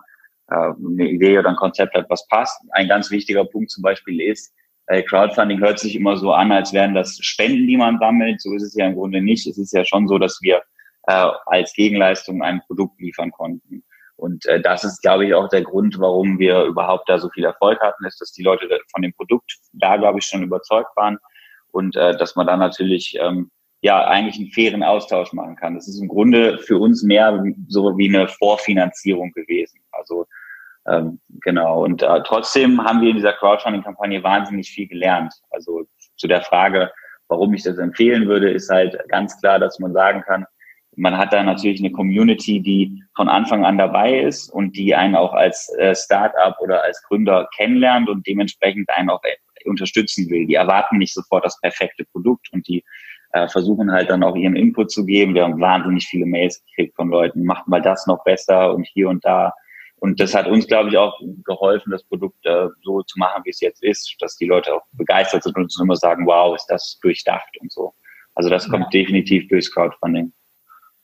äh, 0.49 0.55
eine 0.55 1.09
Idee 1.09 1.38
oder 1.38 1.50
ein 1.50 1.57
Konzept 1.57 1.95
hat, 1.95 2.09
was 2.09 2.26
passt. 2.29 2.61
Ein 2.71 2.88
ganz 2.88 3.11
wichtiger 3.11 3.45
Punkt 3.45 3.71
zum 3.71 3.83
Beispiel 3.83 4.21
ist, 4.21 4.55
äh, 4.87 5.02
Crowdfunding 5.02 5.61
hört 5.61 5.79
sich 5.79 5.97
immer 5.97 6.17
so 6.17 6.33
an, 6.33 6.52
als 6.52 6.73
wären 6.73 6.95
das 6.95 7.19
Spenden, 7.21 7.67
die 7.67 7.76
man 7.76 7.99
sammelt. 7.99 8.40
So 8.40 8.55
ist 8.55 8.62
es 8.62 8.75
ja 8.75 8.87
im 8.87 8.95
Grunde 8.95 9.21
nicht. 9.23 9.47
Es 9.47 9.59
ist 9.59 9.73
ja 9.73 9.85
schon 9.85 10.07
so, 10.09 10.19
dass 10.19 10.38
wir 10.43 10.62
äh, 11.07 11.31
als 11.47 11.73
Gegenleistung 11.75 12.43
ein 12.43 12.61
Produkt 12.67 13.00
liefern 13.00 13.31
konnten. 13.31 13.83
Und 14.21 14.45
äh, 14.47 14.61
das 14.61 14.85
ist, 14.85 15.00
glaube 15.00 15.25
ich, 15.25 15.35
auch 15.35 15.49
der 15.49 15.62
Grund, 15.62 15.99
warum 15.99 16.39
wir 16.39 16.65
überhaupt 16.65 17.09
da 17.09 17.19
so 17.19 17.31
viel 17.31 17.45
Erfolg 17.45 17.81
hatten, 17.81 18.05
ist, 18.05 18.21
dass 18.21 18.33
die 18.33 18.43
Leute 18.43 18.69
von 18.93 19.03
dem 19.03 19.15
Produkt 19.15 19.57
da, 19.73 19.97
glaube 19.97 20.19
ich, 20.19 20.27
schon 20.27 20.43
überzeugt 20.43 20.95
waren 20.95 21.19
und 21.73 21.97
äh, 21.97 22.17
dass 22.17 22.37
man 22.37 22.47
da 22.47 22.57
natürlich 22.57 23.17
ähm, 23.19 23.50
ja 23.81 24.07
eigentlich 24.07 24.37
einen 24.37 24.53
fairen 24.53 24.83
Austausch 24.83 25.33
machen 25.33 25.57
kann. 25.57 25.75
Das 25.75 25.89
ist 25.89 26.00
im 26.00 26.09
Grunde 26.09 26.59
für 26.59 26.79
uns 26.79 27.03
mehr 27.03 27.43
so 27.69 27.97
wie 27.97 28.09
eine 28.09 28.29
Vorfinanzierung 28.29 29.33
gewesen. 29.33 29.81
Also 29.93 30.27
ähm, 30.87 31.21
genau. 31.43 31.85
Und 31.85 32.03
äh, 32.03 32.23
trotzdem 32.25 32.83
haben 32.85 33.00
wir 33.00 33.11
in 33.11 33.17
dieser 33.17 33.33
Crowdfunding-Kampagne 33.33 34.23
wahnsinnig 34.23 34.71
viel 34.71 34.87
gelernt. 34.87 35.33
Also 35.50 35.85
zu 36.17 36.27
der 36.27 36.43
Frage, 36.43 36.91
warum 37.29 37.55
ich 37.55 37.62
das 37.62 37.79
empfehlen 37.79 38.29
würde, 38.29 38.50
ist 38.50 38.69
halt 38.69 38.99
ganz 39.09 39.41
klar, 39.41 39.59
dass 39.59 39.79
man 39.79 39.95
sagen 39.95 40.23
kann, 40.27 40.45
man 40.97 41.17
hat 41.17 41.33
da 41.33 41.43
natürlich 41.43 41.81
eine 41.81 41.93
Community, 41.93 42.61
die 42.61 43.03
von 43.15 43.29
Anfang 43.29 43.65
an 43.65 43.79
dabei 43.79 44.21
ist 44.21 44.51
und 44.51 44.77
die 44.77 44.95
einen 44.95 45.15
auch 45.15 45.33
als 45.33 45.73
äh, 45.79 45.95
Startup 45.95 46.57
oder 46.61 46.83
als 46.83 47.03
Gründer 47.05 47.49
kennenlernt 47.57 48.09
und 48.09 48.27
dementsprechend 48.27 48.91
einen 48.91 49.11
auch 49.11 49.23
äh, 49.25 49.69
unterstützen 49.69 50.29
will. 50.31 50.47
Die 50.47 50.55
erwarten 50.55 50.99
nicht 50.99 51.15
sofort 51.15 51.45
das 51.45 51.61
perfekte 51.61 52.05
Produkt 52.05 52.49
und 52.53 52.67
die 52.67 52.85
äh, 53.33 53.49
versuchen 53.49 53.93
halt 53.93 54.11
dann 54.11 54.25
auch 54.25 54.35
ihren 54.35 54.57
Input 54.57 54.91
zu 54.91 55.07
geben. 55.07 55.35
Wir 55.35 55.45
haben 55.45 55.61
wahnsinnig 55.61 56.07
viele 56.07 56.27
Mails 56.27 56.63
gekriegt 56.65 56.97
von 56.97 57.09
Leuten, 57.09 57.45
macht 57.45 57.69
mal 57.69 57.83
das 57.83 58.07
noch 58.07 58.25
besser 58.25 58.75
und 58.75 58.87
hier 58.87 59.09
und 59.09 59.25
da. 59.25 59.53
Und 60.01 60.19
das 60.19 60.35
hat 60.35 60.47
uns, 60.47 60.67
glaube 60.67 60.89
ich, 60.89 60.97
auch 60.97 61.21
geholfen, 61.45 61.91
das 61.91 62.03
Produkt 62.05 62.45
äh, 62.47 62.69
so 62.83 63.03
zu 63.03 63.19
machen, 63.19 63.43
wie 63.45 63.51
es 63.51 63.61
jetzt 63.61 63.83
ist, 63.83 64.17
dass 64.21 64.37
die 64.37 64.47
Leute 64.47 64.75
auch 64.75 64.83
begeistert 64.93 65.43
sind 65.43 65.57
und 65.57 65.65
uns 65.65 65.81
immer 65.81 65.97
sagen, 65.97 66.27
wow, 66.27 66.57
ist 66.57 66.67
das 66.67 66.99
durchdacht 67.03 67.57
und 67.61 67.71
so. 67.71 67.95
Also 68.35 68.49
das 68.49 68.69
kommt 68.69 68.93
definitiv 68.95 69.47
durchs 69.49 69.71
Crowdfunding. 69.71 70.33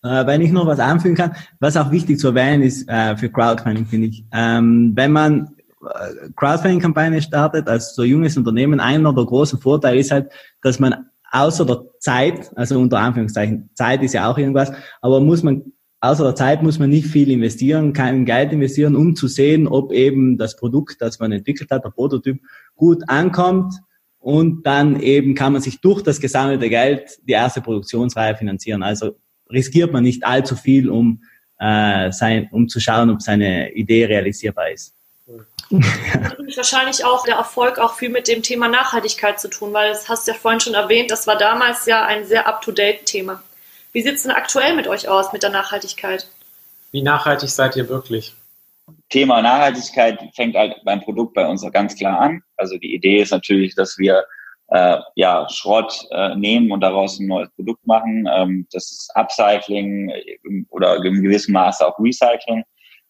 Äh, 0.07 0.27
wenn 0.27 0.41
ich 0.41 0.53
noch 0.53 0.67
was 0.67 0.79
anfügen 0.79 1.17
kann, 1.17 1.35
was 1.59 1.77
auch 1.77 1.91
wichtig 1.91 2.19
zu 2.19 2.29
erwähnen 2.29 2.63
ist 2.63 2.89
äh, 2.89 3.17
für 3.17 3.29
Crowdfunding, 3.29 3.87
finde 3.87 4.09
ich, 4.09 4.25
ähm, 4.33 4.93
wenn 4.95 5.13
man 5.13 5.49
äh, 5.83 6.31
Crowdfunding-Kampagne 6.37 7.21
startet, 7.23 7.69
als 7.69 7.95
so 7.95 8.05
junges 8.05 8.37
Unternehmen, 8.37 8.81
einer 8.81 9.13
der 9.13 9.25
großen 9.25 9.59
Vorteile 9.59 9.99
ist 9.99 10.13
halt, 10.13 10.31
dass 10.63 10.79
man 10.79 11.07
außer 11.33 11.67
der 11.67 11.83
Zeit, 11.99 12.51
also 12.55 12.79
unter 12.79 12.99
Anführungszeichen, 12.99 13.71
Zeit 13.75 14.03
ist 14.03 14.15
ja 14.15 14.31
auch 14.31 14.39
irgendwas, 14.39 14.73
aber 15.01 15.21
muss 15.21 15.43
man, 15.43 15.65
außer 16.01 16.25
der 16.25 16.35
Zeit 16.37 16.63
muss 16.63 16.79
man 16.79 16.91
nicht 16.91 17.09
viel 17.09 17.31
investieren, 17.31 17.93
kein 17.93 18.25
Geld 18.25 18.53
investieren, 18.53 18.95
um 18.95 19.17
zu 19.17 19.27
sehen, 19.27 19.67
ob 19.67 19.93
eben 19.93 20.39
das 20.39 20.57
Produkt, 20.57 21.01
das 21.01 21.19
man 21.19 21.33
entwickelt 21.33 21.71
hat, 21.71 21.85
der 21.85 21.91
Prototyp, 21.91 22.41
gut 22.77 23.03
ankommt. 23.09 23.75
Und 24.19 24.67
dann 24.67 24.99
eben 24.99 25.37
kann 25.37 25.53
man 25.53 25.63
sich 25.63 25.81
durch 25.81 26.03
das 26.03 26.21
gesammelte 26.21 26.69
Geld 26.69 27.21
die 27.29 27.33
erste 27.33 27.61
Produktionsreihe 27.61 28.35
finanzieren. 28.35 28.83
Also 28.83 29.17
riskiert 29.51 29.93
man 29.93 30.05
nicht 30.05 30.25
allzu 30.25 30.57
viel, 30.57 30.89
um, 30.91 31.23
äh, 31.59 32.11
sein, 32.13 32.49
um 32.53 32.69
zu 32.69 32.81
schauen, 32.81 33.11
ob 33.11 33.23
seine 33.23 33.73
Idee 33.73 34.05
realisierbar 34.07 34.71
ist. 34.71 34.95
wahrscheinlich 36.57 37.05
auch 37.05 37.25
der 37.25 37.37
Erfolg 37.37 37.79
auch 37.79 37.95
viel 37.95 38.09
mit 38.09 38.29
dem 38.29 38.43
Thema 38.43 38.69
Nachhaltigkeit 38.69 39.41
zu 39.41 39.49
tun, 39.49 39.73
weil 39.73 39.91
das 39.91 40.09
hast 40.09 40.27
du 40.27 40.33
ja 40.33 40.39
vorhin 40.39 40.61
schon 40.61 40.75
erwähnt, 40.75 41.11
das 41.11 41.27
war 41.27 41.37
damals 41.37 41.87
ja 41.87 42.05
ein 42.05 42.25
sehr 42.25 42.47
up-to-date-Thema. 42.47 43.43
Wie 43.93 44.03
sieht 44.03 44.15
es 44.15 44.23
denn 44.23 44.33
aktuell 44.33 44.75
mit 44.75 44.87
euch 44.87 45.09
aus, 45.09 45.33
mit 45.33 45.43
der 45.43 45.51
Nachhaltigkeit? 45.51 46.29
Wie 46.93 47.03
nachhaltig 47.03 47.51
seid 47.51 47.77
ihr 47.77 47.89
wirklich? 47.89 48.35
Thema 49.09 49.43
Nachhaltigkeit 49.43 50.19
fängt 50.35 50.55
halt 50.55 50.77
beim 50.85 51.01
Produkt 51.01 51.35
bei 51.35 51.47
uns 51.47 51.65
ganz 51.73 51.97
klar 51.97 52.21
an. 52.21 52.43
Also 52.57 52.77
die 52.77 52.95
Idee 52.95 53.23
ist 53.23 53.33
natürlich, 53.33 53.75
dass 53.75 53.99
wir 53.99 54.25
äh, 54.69 54.99
ja, 55.15 55.49
Schrott 55.49 56.07
äh, 56.11 56.35
nehmen 56.35 56.73
und 56.73 56.81
daraus 56.81 57.19
ein 57.19 57.29
neues 57.29 57.51
Produkt 57.51 57.87
machen. 57.87 58.29
Ähm, 58.33 58.67
das 58.73 58.91
ist 58.91 59.11
Upcycling 59.15 60.11
äh, 60.11 60.39
oder 60.71 60.97
in 61.05 61.23
gewissem 61.23 61.53
Maße 61.53 61.87
auch 61.87 61.99
Recycling. 61.99 62.65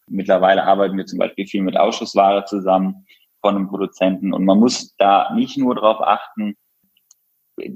Mittlerweile 0.08 0.64
arbeiten 0.64 0.96
wir 0.96 1.06
zum 1.06 1.18
Beispiel 1.18 1.46
viel 1.46 1.62
mit 1.62 1.76
Ausschussware 1.76 2.44
zusammen 2.44 3.06
von 3.40 3.56
einem 3.56 3.68
Produzenten 3.68 4.32
und 4.32 4.44
man 4.44 4.58
muss 4.58 4.94
da 4.96 5.32
nicht 5.34 5.56
nur 5.56 5.74
darauf 5.74 6.00
achten, 6.00 6.56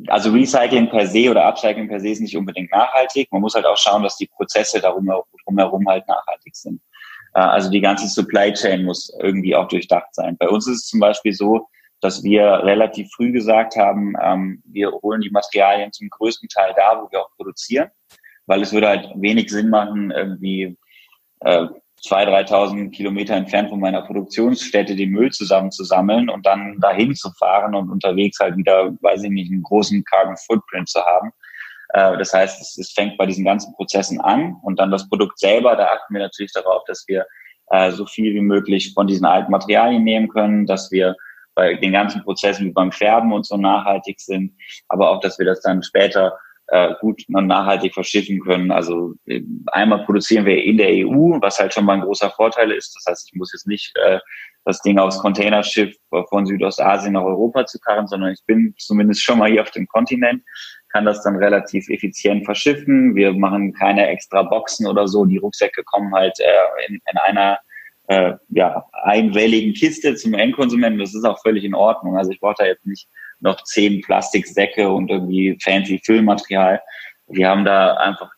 also 0.08 0.30
Recycling 0.30 0.90
per 0.90 1.06
se 1.06 1.30
oder 1.30 1.46
Upcycling 1.46 1.88
per 1.88 2.00
se 2.00 2.10
ist 2.10 2.20
nicht 2.20 2.36
unbedingt 2.36 2.70
nachhaltig. 2.70 3.28
Man 3.32 3.40
muss 3.40 3.54
halt 3.54 3.66
auch 3.66 3.78
schauen, 3.78 4.02
dass 4.02 4.16
die 4.16 4.26
Prozesse 4.26 4.80
darum 4.80 5.10
drumherum 5.44 5.88
halt 5.88 6.06
nachhaltig 6.06 6.54
sind. 6.54 6.80
Äh, 7.34 7.40
also 7.40 7.70
die 7.70 7.80
ganze 7.80 8.06
Supply 8.08 8.52
Chain 8.52 8.84
muss 8.84 9.12
irgendwie 9.20 9.56
auch 9.56 9.68
durchdacht 9.68 10.14
sein. 10.14 10.36
Bei 10.38 10.48
uns 10.48 10.66
ist 10.66 10.76
es 10.76 10.86
zum 10.88 11.00
Beispiel 11.00 11.32
so, 11.32 11.68
dass 12.00 12.22
wir 12.22 12.44
relativ 12.64 13.10
früh 13.14 13.32
gesagt 13.32 13.76
haben, 13.76 14.14
ähm, 14.22 14.62
wir 14.64 14.90
holen 14.90 15.20
die 15.20 15.30
Materialien 15.30 15.92
zum 15.92 16.08
größten 16.08 16.48
Teil 16.48 16.72
da, 16.76 17.00
wo 17.02 17.10
wir 17.10 17.20
auch 17.20 17.30
produzieren, 17.36 17.90
weil 18.46 18.62
es 18.62 18.72
würde 18.72 18.88
halt 18.88 19.08
wenig 19.16 19.50
Sinn 19.50 19.70
machen, 19.70 20.10
irgendwie 20.10 20.78
äh, 21.40 21.66
2.000, 22.02 22.48
3.000 22.48 22.90
Kilometer 22.92 23.34
entfernt 23.34 23.68
von 23.68 23.80
meiner 23.80 24.02
Produktionsstätte 24.02 24.96
den 24.96 25.10
Müll 25.10 25.30
zusammenzusammeln 25.30 26.30
und 26.30 26.46
dann 26.46 26.78
dahin 26.80 27.14
zu 27.14 27.30
fahren 27.32 27.74
und 27.74 27.90
unterwegs 27.90 28.38
halt 28.40 28.56
wieder, 28.56 28.92
weiß 29.02 29.24
ich 29.24 29.30
nicht, 29.30 29.52
einen 29.52 29.62
großen 29.62 30.02
Carbon 30.04 30.36
Footprint 30.38 30.88
zu 30.88 31.00
haben. 31.04 31.30
Äh, 31.90 32.16
das 32.16 32.32
heißt, 32.32 32.60
es, 32.60 32.78
es 32.78 32.92
fängt 32.92 33.18
bei 33.18 33.26
diesen 33.26 33.44
ganzen 33.44 33.74
Prozessen 33.74 34.20
an 34.20 34.56
und 34.62 34.80
dann 34.80 34.90
das 34.90 35.08
Produkt 35.08 35.38
selber, 35.38 35.76
da 35.76 35.88
achten 35.88 36.14
wir 36.14 36.22
natürlich 36.22 36.52
darauf, 36.52 36.82
dass 36.86 37.04
wir 37.06 37.26
äh, 37.70 37.90
so 37.90 38.06
viel 38.06 38.34
wie 38.34 38.40
möglich 38.40 38.94
von 38.94 39.06
diesen 39.06 39.26
alten 39.26 39.50
Materialien 39.50 40.02
nehmen 40.02 40.28
können, 40.28 40.66
dass 40.66 40.90
wir 40.90 41.16
bei 41.54 41.74
den 41.74 41.92
ganzen 41.92 42.22
Prozessen 42.22 42.66
wie 42.66 42.72
beim 42.72 42.92
Färben 42.92 43.32
und 43.32 43.46
so 43.46 43.56
nachhaltig 43.56 44.20
sind, 44.20 44.54
aber 44.88 45.10
auch, 45.10 45.20
dass 45.20 45.38
wir 45.38 45.46
das 45.46 45.60
dann 45.60 45.82
später 45.82 46.38
äh, 46.70 46.94
gut 47.00 47.24
und 47.28 47.46
nachhaltig 47.46 47.94
verschiffen 47.94 48.40
können. 48.40 48.70
Also 48.70 49.14
äh, 49.26 49.42
einmal 49.72 50.04
produzieren 50.04 50.46
wir 50.46 50.62
in 50.62 50.78
der 50.78 50.90
EU, 50.90 51.40
was 51.40 51.58
halt 51.58 51.74
schon 51.74 51.84
mal 51.84 51.94
ein 51.94 52.02
großer 52.02 52.30
Vorteil 52.30 52.70
ist. 52.70 52.94
Das 52.96 53.10
heißt, 53.10 53.28
ich 53.28 53.36
muss 53.36 53.52
jetzt 53.52 53.66
nicht 53.66 53.92
äh, 53.96 54.20
das 54.64 54.80
Ding 54.82 54.98
aufs 54.98 55.18
Containerschiff 55.18 55.96
von 56.28 56.46
Südostasien 56.46 57.14
nach 57.14 57.22
Europa 57.22 57.66
zu 57.66 57.78
karren, 57.80 58.06
sondern 58.06 58.32
ich 58.32 58.44
bin 58.46 58.74
zumindest 58.78 59.22
schon 59.22 59.38
mal 59.38 59.50
hier 59.50 59.62
auf 59.62 59.70
dem 59.70 59.88
Kontinent, 59.88 60.42
kann 60.92 61.04
das 61.04 61.22
dann 61.22 61.36
relativ 61.36 61.88
effizient 61.88 62.44
verschiffen. 62.44 63.14
Wir 63.14 63.32
machen 63.32 63.72
keine 63.72 64.06
extra 64.08 64.42
Boxen 64.42 64.86
oder 64.86 65.08
so. 65.08 65.24
Die 65.24 65.38
Rucksäcke 65.38 65.82
kommen 65.84 66.14
halt 66.14 66.38
äh, 66.38 66.86
in, 66.88 66.94
in 66.94 67.18
einer 67.24 67.58
äh, 68.10 68.36
ja, 68.48 68.84
einwelligen 69.04 69.72
Kiste 69.72 70.16
zum 70.16 70.34
Endkonsumenten. 70.34 70.98
Das 70.98 71.14
ist 71.14 71.24
auch 71.24 71.40
völlig 71.42 71.62
in 71.62 71.76
Ordnung. 71.76 72.18
Also 72.18 72.32
ich 72.32 72.40
brauche 72.40 72.56
da 72.58 72.66
jetzt 72.66 72.84
nicht 72.84 73.08
noch 73.38 73.62
zehn 73.62 74.00
Plastiksäcke 74.00 74.90
und 74.90 75.08
irgendwie 75.10 75.56
fancy 75.62 76.00
Füllmaterial. 76.04 76.80
Wir 77.28 77.48
haben 77.48 77.64
da 77.64 77.94
einfach 77.94 78.32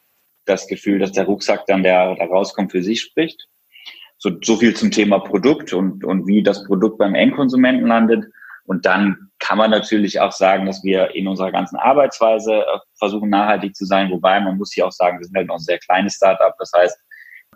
das 0.45 0.67
Gefühl, 0.67 0.99
dass 0.99 1.13
der 1.13 1.25
Rucksack 1.25 1.65
dann, 1.67 1.83
der 1.83 2.15
da 2.17 2.25
rauskommt, 2.27 2.71
für 2.71 2.83
sich 2.83 3.01
spricht. 3.01 3.49
So, 4.19 4.33
so 4.43 4.59
viel 4.59 4.77
zum 4.77 4.91
Thema 4.91 5.21
Produkt 5.21 5.73
und, 5.73 6.05
und 6.05 6.27
wie 6.27 6.43
das 6.43 6.65
Produkt 6.65 6.99
beim 6.99 7.15
Endkonsumenten 7.15 7.87
landet. 7.87 8.27
Und 8.67 8.85
dann 8.85 9.31
kann 9.39 9.57
man 9.57 9.71
natürlich 9.71 10.21
auch 10.21 10.33
sagen, 10.33 10.67
dass 10.67 10.85
wir 10.85 11.15
in 11.15 11.27
unserer 11.27 11.51
ganzen 11.51 11.77
Arbeitsweise 11.79 12.53
äh, 12.53 12.79
versuchen, 12.99 13.31
nachhaltig 13.31 13.75
zu 13.75 13.87
sein. 13.87 14.11
Wobei 14.11 14.39
man 14.39 14.59
muss 14.59 14.75
hier 14.75 14.87
auch 14.87 14.93
sagen, 14.93 15.19
wir 15.19 15.25
sind 15.25 15.35
halt 15.35 15.47
noch 15.47 15.57
ein 15.57 15.61
sehr 15.61 15.79
kleines 15.79 16.17
Startup. 16.17 16.55
Das 16.59 16.71
heißt, 16.77 16.99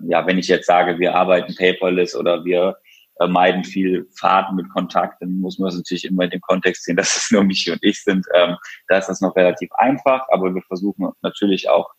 ja, 0.01 0.27
wenn 0.27 0.39
ich 0.39 0.49
jetzt 0.49 0.67
sage, 0.67 0.99
wir 0.99 1.15
arbeiten 1.15 1.55
paperless 1.55 2.15
oder 2.15 2.45
wir 2.45 2.77
äh, 3.19 3.27
meiden 3.27 3.65
viel 3.65 4.07
Fahrten 4.19 4.57
mit 4.57 4.69
Kontakt, 4.71 5.23
dann 5.23 5.39
muss 5.41 5.59
man 5.59 5.69
das 5.69 5.77
natürlich 5.77 6.05
immer 6.05 6.25
in 6.25 6.31
dem 6.31 6.41
Kontext 6.41 6.85
sehen, 6.85 6.97
dass 6.97 7.17
es 7.17 7.31
nur 7.31 7.45
mich 7.45 7.71
und 7.71 7.83
ich 7.83 8.03
sind. 8.03 8.27
Ähm, 8.35 8.57
da 8.89 8.99
ist 8.99 9.09
das 9.09 9.21
noch 9.21 9.35
relativ 9.37 9.71
einfach, 9.73 10.27
aber 10.31 10.55
wir 10.55 10.63
versuchen 10.63 11.11
natürlich 11.23 11.69
auch, 11.69 11.91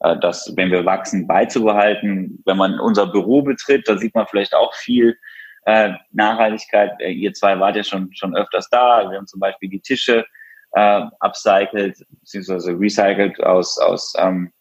äh, 0.00 0.16
das, 0.18 0.52
wenn 0.56 0.70
wir 0.70 0.84
wachsen, 0.84 1.26
beizubehalten. 1.26 2.42
Wenn 2.44 2.56
man 2.56 2.80
unser 2.80 3.06
Büro 3.06 3.42
betritt, 3.42 3.88
da 3.88 3.98
sieht 3.98 4.14
man 4.14 4.26
vielleicht 4.26 4.54
auch 4.54 4.74
viel 4.74 5.16
äh, 5.64 5.92
Nachhaltigkeit. 6.10 6.92
Äh, 7.00 7.12
ihr 7.12 7.32
zwei 7.34 7.58
wart 7.60 7.76
ja 7.76 7.84
schon, 7.84 8.10
schon 8.14 8.36
öfters 8.36 8.68
da. 8.70 9.10
Wir 9.10 9.18
haben 9.18 9.26
zum 9.26 9.40
Beispiel 9.40 9.68
die 9.68 9.80
Tische 9.80 10.24
äh, 10.72 11.02
upcycled, 11.20 12.04
beziehungsweise 12.20 12.72
recycelt 12.78 13.42
aus, 13.42 13.78
aus 13.78 14.14
ähm, 14.18 14.52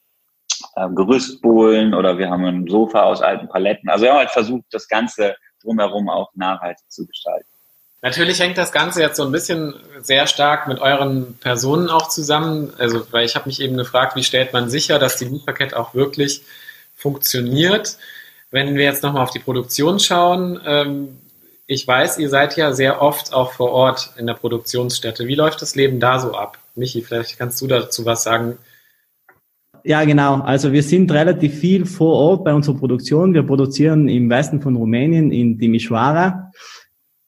äh, 0.75 0.87
Gerüstbohlen 0.89 1.93
oder 1.93 2.17
wir 2.17 2.29
haben 2.29 2.45
ein 2.45 2.67
Sofa 2.67 3.03
aus 3.03 3.21
alten 3.21 3.47
Paletten. 3.47 3.89
Also 3.89 4.05
wir 4.05 4.11
haben 4.11 4.19
halt 4.19 4.31
versucht, 4.31 4.65
das 4.71 4.87
Ganze 4.87 5.35
drumherum 5.61 6.09
auch 6.09 6.29
nachhaltig 6.35 6.89
zu 6.89 7.05
gestalten. 7.05 7.47
Natürlich 8.03 8.39
hängt 8.39 8.57
das 8.57 8.71
Ganze 8.71 9.01
jetzt 9.01 9.17
so 9.17 9.23
ein 9.23 9.31
bisschen 9.31 9.75
sehr 9.99 10.25
stark 10.25 10.67
mit 10.67 10.79
euren 10.79 11.35
Personen 11.35 11.87
auch 11.87 12.09
zusammen. 12.09 12.73
Also, 12.79 13.05
weil 13.11 13.25
ich 13.25 13.35
habe 13.35 13.47
mich 13.47 13.61
eben 13.61 13.77
gefragt, 13.77 14.15
wie 14.15 14.23
stellt 14.23 14.53
man 14.53 14.71
sicher, 14.71 14.97
dass 14.97 15.17
die 15.17 15.25
Lieferkette 15.25 15.77
auch 15.77 15.93
wirklich 15.93 16.41
funktioniert? 16.95 17.97
Wenn 18.49 18.75
wir 18.75 18.85
jetzt 18.85 19.03
nochmal 19.03 19.21
auf 19.21 19.29
die 19.29 19.39
Produktion 19.39 19.99
schauen, 19.99 20.59
ähm, 20.65 21.19
ich 21.67 21.87
weiß, 21.87 22.17
ihr 22.17 22.29
seid 22.29 22.57
ja 22.57 22.73
sehr 22.73 23.01
oft 23.01 23.33
auch 23.33 23.53
vor 23.53 23.71
Ort 23.71 24.09
in 24.17 24.25
der 24.27 24.33
Produktionsstätte. 24.33 25.27
Wie 25.27 25.35
läuft 25.35 25.61
das 25.61 25.75
Leben 25.75 25.99
da 25.99 26.19
so 26.19 26.33
ab? 26.33 26.57
Michi, 26.75 27.03
vielleicht 27.03 27.37
kannst 27.37 27.61
du 27.61 27.67
dazu 27.67 28.03
was 28.03 28.23
sagen. 28.23 28.57
Ja, 29.83 30.03
genau. 30.03 30.41
Also 30.41 30.71
wir 30.71 30.83
sind 30.83 31.11
relativ 31.11 31.55
viel 31.55 31.85
vor 31.85 32.13
Ort 32.13 32.43
bei 32.43 32.53
unserer 32.53 32.75
Produktion. 32.75 33.33
Wir 33.33 33.43
produzieren 33.43 34.07
im 34.07 34.29
Westen 34.29 34.61
von 34.61 34.75
Rumänien 34.75 35.31
in 35.31 35.57
Timișoara. 35.57 36.51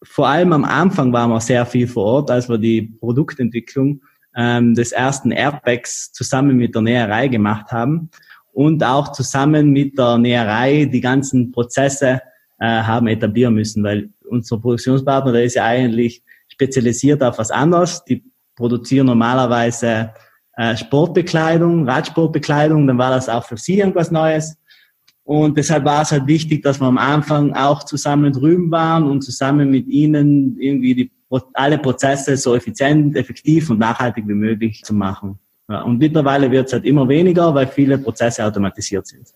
Vor 0.04 0.28
allem 0.28 0.54
am 0.54 0.64
Anfang 0.64 1.12
waren 1.14 1.32
wir 1.32 1.40
sehr 1.40 1.66
viel 1.66 1.88
vor 1.88 2.06
Ort, 2.06 2.32
als 2.32 2.50
wir 2.50 2.58
die 2.58 2.82
Produktentwicklung 3.00 4.02
ähm, 4.36 4.76
des 4.76 4.92
ersten 4.92 5.32
Airbags 5.32 6.12
zusammen 6.12 6.58
mit 6.58 6.76
der 6.76 6.82
Näherei 6.84 7.28
gemacht 7.28 7.72
haben 7.72 8.10
und 8.52 8.84
auch 8.84 9.12
zusammen 9.12 9.72
mit 9.72 9.98
der 9.98 10.18
Näherei 10.18 10.86
die 10.86 11.02
ganzen 11.02 11.52
Prozesse 11.52 12.22
äh, 12.60 12.66
haben 12.66 13.08
etablieren 13.08 13.56
müssen, 13.56 13.84
weil 13.84 14.10
unser 14.30 14.60
Produktionspartner, 14.60 15.32
der 15.32 15.44
ist 15.44 15.56
ja 15.56 15.66
eigentlich 15.66 16.24
spezialisiert 16.48 17.24
auf 17.24 17.40
was 17.40 17.50
anderes. 17.50 18.04
Die 18.06 18.24
produzieren 18.56 19.08
normalerweise 19.08 20.12
äh, 20.56 20.78
Sportbekleidung, 20.78 21.88
Radsportbekleidung, 21.88 22.88
dann 22.88 22.98
war 22.98 23.12
das 23.12 23.30
auch 23.30 23.46
für 23.46 23.58
sie 23.58 23.80
irgendwas 23.80 24.12
Neues. 24.12 24.58
Und 25.24 25.58
deshalb 25.58 25.86
war 25.86 26.02
es 26.02 26.12
halt 26.12 26.28
wichtig, 26.28 26.64
dass 26.64 26.82
wir 26.82 26.88
am 26.88 26.98
Anfang 26.98 27.54
auch 27.54 27.84
zusammen 27.84 28.34
drüben 28.34 28.70
waren 28.72 29.04
und 29.10 29.22
zusammen 29.22 29.70
mit 29.72 29.88
ihnen 29.88 30.60
irgendwie 30.60 30.96
die, 30.96 31.12
alle 31.54 31.78
Prozesse 31.78 32.36
so 32.38 32.56
effizient, 32.56 33.16
effektiv 33.16 33.70
und 33.70 33.80
nachhaltig 33.80 34.28
wie 34.28 34.34
möglich 34.34 34.84
zu 34.84 34.94
machen. 34.94 35.40
Ja, 35.70 35.82
und 35.82 35.98
mittlerweile 35.98 36.52
wird 36.52 36.68
es 36.68 36.74
halt 36.74 36.86
immer 36.86 37.08
weniger, 37.08 37.56
weil 37.56 37.68
viele 37.68 37.98
Prozesse 37.98 38.46
automatisiert 38.46 39.08
sind. 39.08 39.30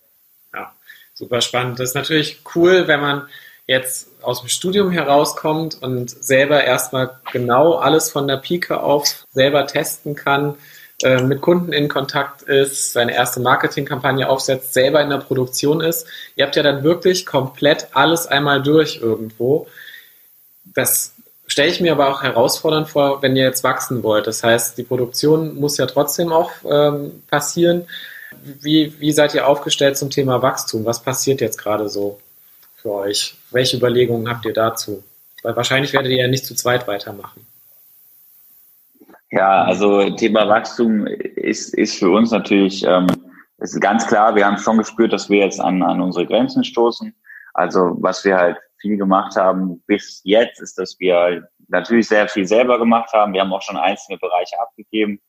Ja, 0.54 0.72
super 1.14 1.40
spannend. 1.40 1.80
Das 1.80 1.90
ist 1.90 1.94
natürlich 1.94 2.42
cool, 2.54 2.86
wenn 2.86 3.00
man 3.00 3.22
jetzt 3.66 4.10
aus 4.22 4.40
dem 4.40 4.48
Studium 4.48 4.90
herauskommt 4.90 5.82
und 5.82 6.10
selber 6.10 6.62
erstmal 6.62 7.18
genau 7.32 7.74
alles 7.74 8.10
von 8.10 8.28
der 8.28 8.36
Pike 8.36 8.80
auf 8.80 9.26
selber 9.30 9.66
testen 9.66 10.14
kann 10.14 10.54
äh, 11.02 11.22
mit 11.22 11.40
Kunden 11.40 11.72
in 11.72 11.88
Kontakt 11.88 12.42
ist, 12.42 12.92
seine 12.92 13.14
erste 13.14 13.38
Marketingkampagne 13.40 14.28
aufsetzt, 14.28 14.74
selber 14.74 15.00
in 15.00 15.10
der 15.10 15.18
Produktion 15.18 15.80
ist. 15.80 16.06
Ihr 16.34 16.44
habt 16.44 16.56
ja 16.56 16.62
dann 16.64 16.82
wirklich 16.82 17.24
komplett 17.24 17.88
alles 17.92 18.26
einmal 18.26 18.62
durch 18.62 18.96
irgendwo. 19.00 19.68
Das 20.64 21.14
stelle 21.46 21.70
ich 21.70 21.80
mir 21.80 21.92
aber 21.92 22.08
auch 22.08 22.22
herausfordernd 22.22 22.88
vor, 22.88 23.22
wenn 23.22 23.36
ihr 23.36 23.44
jetzt 23.44 23.62
wachsen 23.62 24.02
wollt. 24.02 24.26
Das 24.26 24.42
heißt, 24.42 24.76
die 24.76 24.82
Produktion 24.82 25.54
muss 25.54 25.78
ja 25.78 25.86
trotzdem 25.86 26.32
auch 26.32 26.50
ähm, 26.68 27.22
passieren. 27.28 27.86
Wie, 28.42 28.92
wie 28.98 29.12
seid 29.12 29.34
ihr 29.34 29.46
aufgestellt 29.46 29.96
zum 29.96 30.10
Thema 30.10 30.42
Wachstum? 30.42 30.84
Was 30.84 31.02
passiert 31.02 31.40
jetzt 31.40 31.58
gerade 31.58 31.88
so 31.88 32.20
für 32.76 32.92
euch? 32.92 33.36
Welche 33.52 33.76
Überlegungen 33.76 34.28
habt 34.28 34.44
ihr 34.44 34.52
dazu? 34.52 35.04
Weil 35.42 35.54
wahrscheinlich 35.54 35.92
werdet 35.92 36.10
ihr 36.10 36.18
ja 36.18 36.28
nicht 36.28 36.44
zu 36.44 36.56
zweit 36.56 36.88
weitermachen. 36.88 37.46
Ja, 39.30 39.64
also 39.64 40.08
Thema 40.10 40.48
Wachstum 40.48 41.06
ist, 41.06 41.74
ist 41.74 41.98
für 41.98 42.10
uns 42.10 42.30
natürlich 42.30 42.82
ähm, 42.84 43.06
ist 43.58 43.80
ganz 43.80 44.06
klar, 44.06 44.34
wir 44.34 44.46
haben 44.46 44.58
schon 44.58 44.78
gespürt, 44.78 45.12
dass 45.12 45.28
wir 45.28 45.38
jetzt 45.38 45.60
an, 45.60 45.82
an 45.82 46.00
unsere 46.00 46.26
Grenzen 46.26 46.64
stoßen. 46.64 47.14
Also 47.54 47.96
was 48.00 48.24
wir 48.24 48.36
halt 48.36 48.56
viel 48.80 48.96
gemacht 48.96 49.36
haben 49.36 49.82
bis 49.86 50.20
jetzt, 50.24 50.60
ist, 50.62 50.78
dass 50.78 50.96
wir 51.00 51.48
natürlich 51.66 52.08
sehr 52.08 52.28
viel 52.28 52.46
selber 52.46 52.78
gemacht 52.78 53.12
haben. 53.12 53.32
Wir 53.32 53.40
haben 53.40 53.52
auch 53.52 53.62
schon 53.62 53.76
einzelne 53.76 54.18
Bereiche 54.18 54.58
abgegeben. 54.60 55.20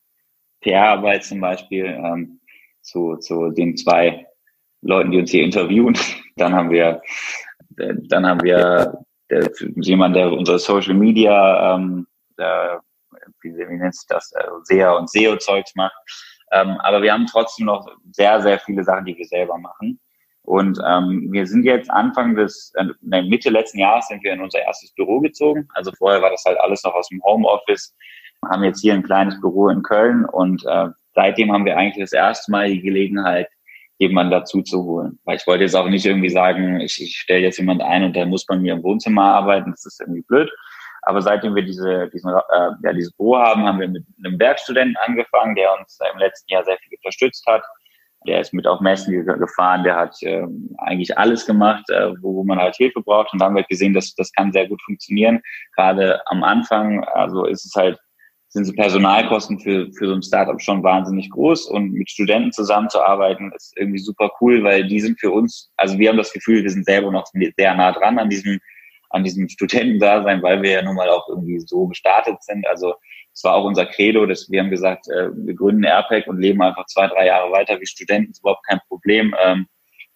PR-Arbeit 0.62 1.24
zum 1.24 1.42
Beispiel 1.42 1.86
ähm, 1.86 2.40
zu, 2.82 3.18
zu 3.18 3.50
den 3.50 3.76
zwei 3.76 4.28
Leuten, 4.82 5.12
die 5.12 5.20
uns 5.20 5.32
hier 5.32 5.44
interviewen. 5.44 5.98
Dann 6.36 6.54
haben 6.54 6.70
wir, 6.70 7.02
dann 7.76 8.26
haben 8.26 8.42
wir 8.44 8.98
der, 9.30 9.52
jemand, 9.76 10.16
der 10.16 10.32
unsere 10.32 10.58
Social 10.58 10.94
Media, 10.94 11.76
ähm, 11.76 12.08
der, 12.38 12.82
wie, 13.42 13.56
wie 13.56 13.78
nennt 13.78 13.96
sich 13.96 14.08
das, 14.08 14.32
äh, 14.34 14.48
SEA 14.64 14.92
und 14.92 15.10
SEO-Zeugs 15.10 15.76
macht. 15.76 15.96
Ähm, 16.52 16.78
aber 16.80 17.02
wir 17.02 17.14
haben 17.14 17.28
trotzdem 17.28 17.68
noch 17.68 17.88
sehr, 18.12 18.42
sehr 18.42 18.60
viele 18.60 18.84
Sachen, 18.84 19.06
die 19.06 19.18
wir 19.18 19.26
selber 19.26 19.58
machen. 19.58 20.00
Und 20.44 20.80
ähm, 20.88 21.28
wir 21.32 21.46
sind 21.46 21.64
jetzt 21.64 21.92
Anfang 21.92 22.36
des, 22.36 22.74
äh, 22.76 23.22
Mitte 23.22 23.50
letzten 23.50 23.80
Jahres 23.80 24.08
sind 24.08 24.24
wir 24.24 24.34
in 24.34 24.42
unser 24.42 24.60
erstes 24.60 24.92
Büro 24.94 25.20
gezogen. 25.20 25.68
Also 25.76 25.92
vorher 25.98 26.22
war 26.22 26.32
das 26.32 26.44
halt 26.46 26.60
alles 26.60 26.84
noch 26.84 26.96
aus 26.96 27.08
dem 27.10 27.22
Homeoffice. 27.24 27.96
Wir 28.42 28.50
haben 28.50 28.64
jetzt 28.64 28.82
hier 28.82 28.94
ein 28.94 29.04
kleines 29.04 29.40
Büro 29.42 29.70
in 29.70 29.84
Köln 29.84 30.26
und 30.26 30.66
äh, 30.66 30.88
seitdem 31.14 31.52
haben 31.52 31.66
wir 31.66 31.78
eigentlich 31.78 32.04
das 32.04 32.14
erste 32.14 32.52
Mal 32.52 32.70
die 32.70 32.82
Gelegenheit, 32.82 33.48
jemanden 34.00 34.32
dazu 34.32 34.62
zu 34.62 34.84
holen. 34.84 35.20
Weil 35.26 35.36
ich 35.36 35.46
wollte 35.46 35.66
jetzt 35.66 35.76
auch 35.76 35.88
nicht 35.88 36.06
irgendwie 36.06 36.30
sagen, 36.30 36.80
ich, 36.80 37.02
ich 37.02 37.18
stelle 37.18 37.42
jetzt 37.42 37.60
jemand 37.60 37.82
ein 37.84 38.06
und 38.06 38.16
der 38.16 38.26
muss 38.26 38.46
bei 38.46 38.58
mir 38.58 38.74
im 38.74 38.84
Wohnzimmer 38.84 39.26
arbeiten. 39.26 39.72
Das 39.72 39.86
ist 39.86 40.00
irgendwie 40.00 40.24
blöd. 40.24 40.50
Aber 41.04 41.22
seitdem 41.22 41.56
wir 41.56 41.64
diese, 41.64 42.10
diesen, 42.10 42.30
äh, 42.32 42.70
ja, 42.84 42.94
dieses 42.94 43.14
Büro 43.14 43.38
haben, 43.38 43.66
haben 43.66 43.80
wir 43.80 43.88
mit 43.88 44.06
einem 44.24 44.40
Werkstudenten 44.40 44.98
angefangen, 44.98 45.56
der 45.56 45.78
uns 45.80 45.98
im 46.14 46.20
letzten 46.20 46.52
Jahr 46.52 46.64
sehr 46.64 46.78
viel 46.78 46.98
unterstützt 46.98 47.46
hat. 47.48 47.64
Der 48.28 48.42
ist 48.42 48.54
mit 48.54 48.68
auf 48.68 48.82
Messen 48.82 49.26
gefahren, 49.26 49.84
der 49.84 49.96
hat 49.96 50.22
äh, 50.24 50.46
eigentlich 50.80 51.18
alles 51.18 51.46
gemacht, 51.46 51.90
äh, 51.90 52.12
wo, 52.22 52.36
wo 52.36 52.44
man 52.44 52.60
halt 52.60 52.76
Hilfe 52.76 53.02
braucht. 53.02 53.32
Und 53.32 53.40
da 53.40 53.46
haben 53.46 53.56
wir 53.56 53.64
gesehen, 53.64 53.94
dass 53.94 54.14
das 54.16 54.32
kann 54.34 54.52
sehr 54.52 54.68
gut 54.68 54.82
funktionieren. 54.84 55.42
Gerade 55.76 56.20
am 56.28 56.44
Anfang, 56.44 57.04
also 57.06 57.46
ist 57.46 57.66
es 57.66 57.74
halt, 57.76 57.98
sind 58.50 58.66
so 58.66 58.74
Personalkosten 58.74 59.60
für, 59.60 59.90
für 59.94 60.08
so 60.08 60.16
ein 60.16 60.24
Startup 60.24 60.60
schon 60.60 60.84
wahnsinnig 60.84 61.30
groß. 61.30 61.68
Und 61.68 61.94
mit 61.94 62.10
Studenten 62.10 62.52
zusammenzuarbeiten 62.52 63.54
ist 63.56 63.78
irgendwie 63.78 64.00
super 64.00 64.32
cool, 64.42 64.64
weil 64.64 64.86
die 64.88 65.00
sind 65.00 65.18
für 65.20 65.32
uns, 65.32 65.72
also 65.78 65.98
wir 65.98 66.10
haben 66.10 66.18
das 66.18 66.34
Gefühl, 66.34 66.64
wir 66.64 66.72
sind 66.72 66.86
selber 66.86 67.12
noch 67.12 67.26
sehr 67.28 67.76
nah 67.76 67.92
dran 67.94 68.20
an 68.20 68.30
diesem 68.30 68.60
an 69.10 69.24
diesem 69.24 69.50
Studentendasein, 69.50 70.42
weil 70.44 70.62
wir 70.62 70.72
ja 70.72 70.82
nun 70.82 70.96
mal 70.96 71.10
auch 71.10 71.28
irgendwie 71.28 71.60
so 71.60 71.88
gestartet 71.88 72.42
sind. 72.44 72.68
Also 72.68 72.96
es 73.34 73.44
war 73.44 73.56
auch 73.56 73.66
unser 73.66 73.86
Credo, 73.86 74.26
dass 74.26 74.50
wir 74.50 74.60
haben 74.60 74.70
gesagt, 74.70 75.08
äh, 75.10 75.30
wir 75.34 75.54
gründen 75.54 75.84
AirPack 75.84 76.28
und 76.28 76.40
leben 76.40 76.62
einfach 76.62 76.86
zwei, 76.88 77.08
drei 77.08 77.28
Jahre 77.28 77.52
weiter 77.52 77.80
wie 77.80 77.86
Studenten. 77.86 78.32
Ist 78.32 78.42
überhaupt 78.42 78.66
kein 78.68 78.80
Problem, 78.88 79.36
ähm, 79.44 79.68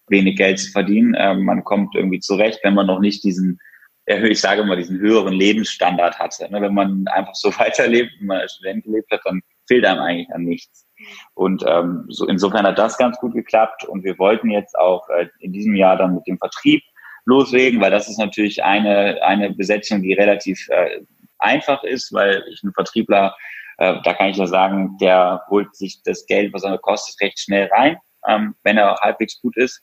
wenig 0.07 0.35
Geld 0.35 0.59
zu 0.59 0.71
verdienen. 0.71 1.15
Ähm, 1.17 1.43
man 1.45 1.63
kommt 1.63 1.95
irgendwie 1.95 2.19
zurecht, 2.19 2.59
wenn 2.63 2.73
man 2.73 2.87
noch 2.87 2.99
nicht 2.99 3.23
diesen, 3.23 3.59
ich 4.05 4.41
sage 4.41 4.63
mal, 4.63 4.75
diesen 4.75 4.99
höheren 4.99 5.33
Lebensstandard 5.33 6.19
hatte. 6.19 6.51
Ne? 6.51 6.61
Wenn 6.61 6.73
man 6.73 7.05
einfach 7.07 7.35
so 7.35 7.49
weiterlebt, 7.59 8.11
wie 8.19 8.25
man 8.25 8.41
als 8.41 8.53
Student 8.55 8.83
gelebt 8.83 9.09
hat, 9.11 9.21
dann 9.23 9.41
fehlt 9.67 9.85
einem 9.85 10.01
eigentlich 10.01 10.29
an 10.33 10.43
nichts. 10.43 10.85
Und 11.33 11.63
ähm, 11.67 12.05
so 12.09 12.27
insofern 12.27 12.65
hat 12.65 12.77
das 12.77 12.97
ganz 12.97 13.17
gut 13.17 13.33
geklappt. 13.33 13.85
Und 13.85 14.03
wir 14.03 14.17
wollten 14.19 14.49
jetzt 14.49 14.77
auch 14.77 15.07
äh, 15.09 15.27
in 15.39 15.53
diesem 15.53 15.75
Jahr 15.75 15.97
dann 15.97 16.15
mit 16.15 16.27
dem 16.27 16.37
Vertrieb 16.37 16.83
loslegen, 17.25 17.81
weil 17.81 17.91
das 17.91 18.09
ist 18.09 18.19
natürlich 18.19 18.63
eine, 18.63 19.21
eine 19.23 19.51
Besetzung, 19.51 20.01
die 20.01 20.13
relativ 20.13 20.67
äh, 20.69 21.01
einfach 21.39 21.83
ist, 21.83 22.13
weil 22.13 22.43
ich 22.51 22.63
ein 22.63 22.73
Vertriebler, 22.73 23.35
äh, 23.77 23.95
da 24.03 24.13
kann 24.13 24.29
ich 24.29 24.37
ja 24.37 24.47
sagen, 24.47 24.97
der 24.99 25.41
holt 25.49 25.75
sich 25.75 26.01
das 26.03 26.25
Geld, 26.25 26.53
was 26.53 26.63
er 26.63 26.77
kostet, 26.77 27.21
recht 27.21 27.39
schnell 27.39 27.69
rein, 27.71 27.97
ähm, 28.27 28.55
wenn 28.63 28.77
er 28.77 28.95
halbwegs 29.01 29.41
gut 29.41 29.55
ist. 29.57 29.81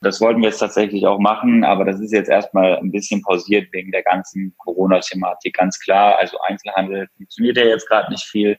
Das 0.00 0.20
wollten 0.20 0.40
wir 0.40 0.48
jetzt 0.48 0.58
tatsächlich 0.58 1.06
auch 1.06 1.18
machen, 1.18 1.64
aber 1.64 1.84
das 1.84 2.00
ist 2.00 2.12
jetzt 2.12 2.28
erstmal 2.30 2.76
ein 2.76 2.90
bisschen 2.90 3.22
pausiert 3.22 3.72
wegen 3.72 3.92
der 3.92 4.02
ganzen 4.02 4.54
Corona-Thematik. 4.58 5.54
Ganz 5.54 5.78
klar, 5.78 6.18
also 6.18 6.38
Einzelhandel 6.40 7.08
funktioniert 7.16 7.56
ja 7.56 7.64
jetzt 7.64 7.88
gerade 7.88 8.10
nicht 8.10 8.24
viel. 8.24 8.58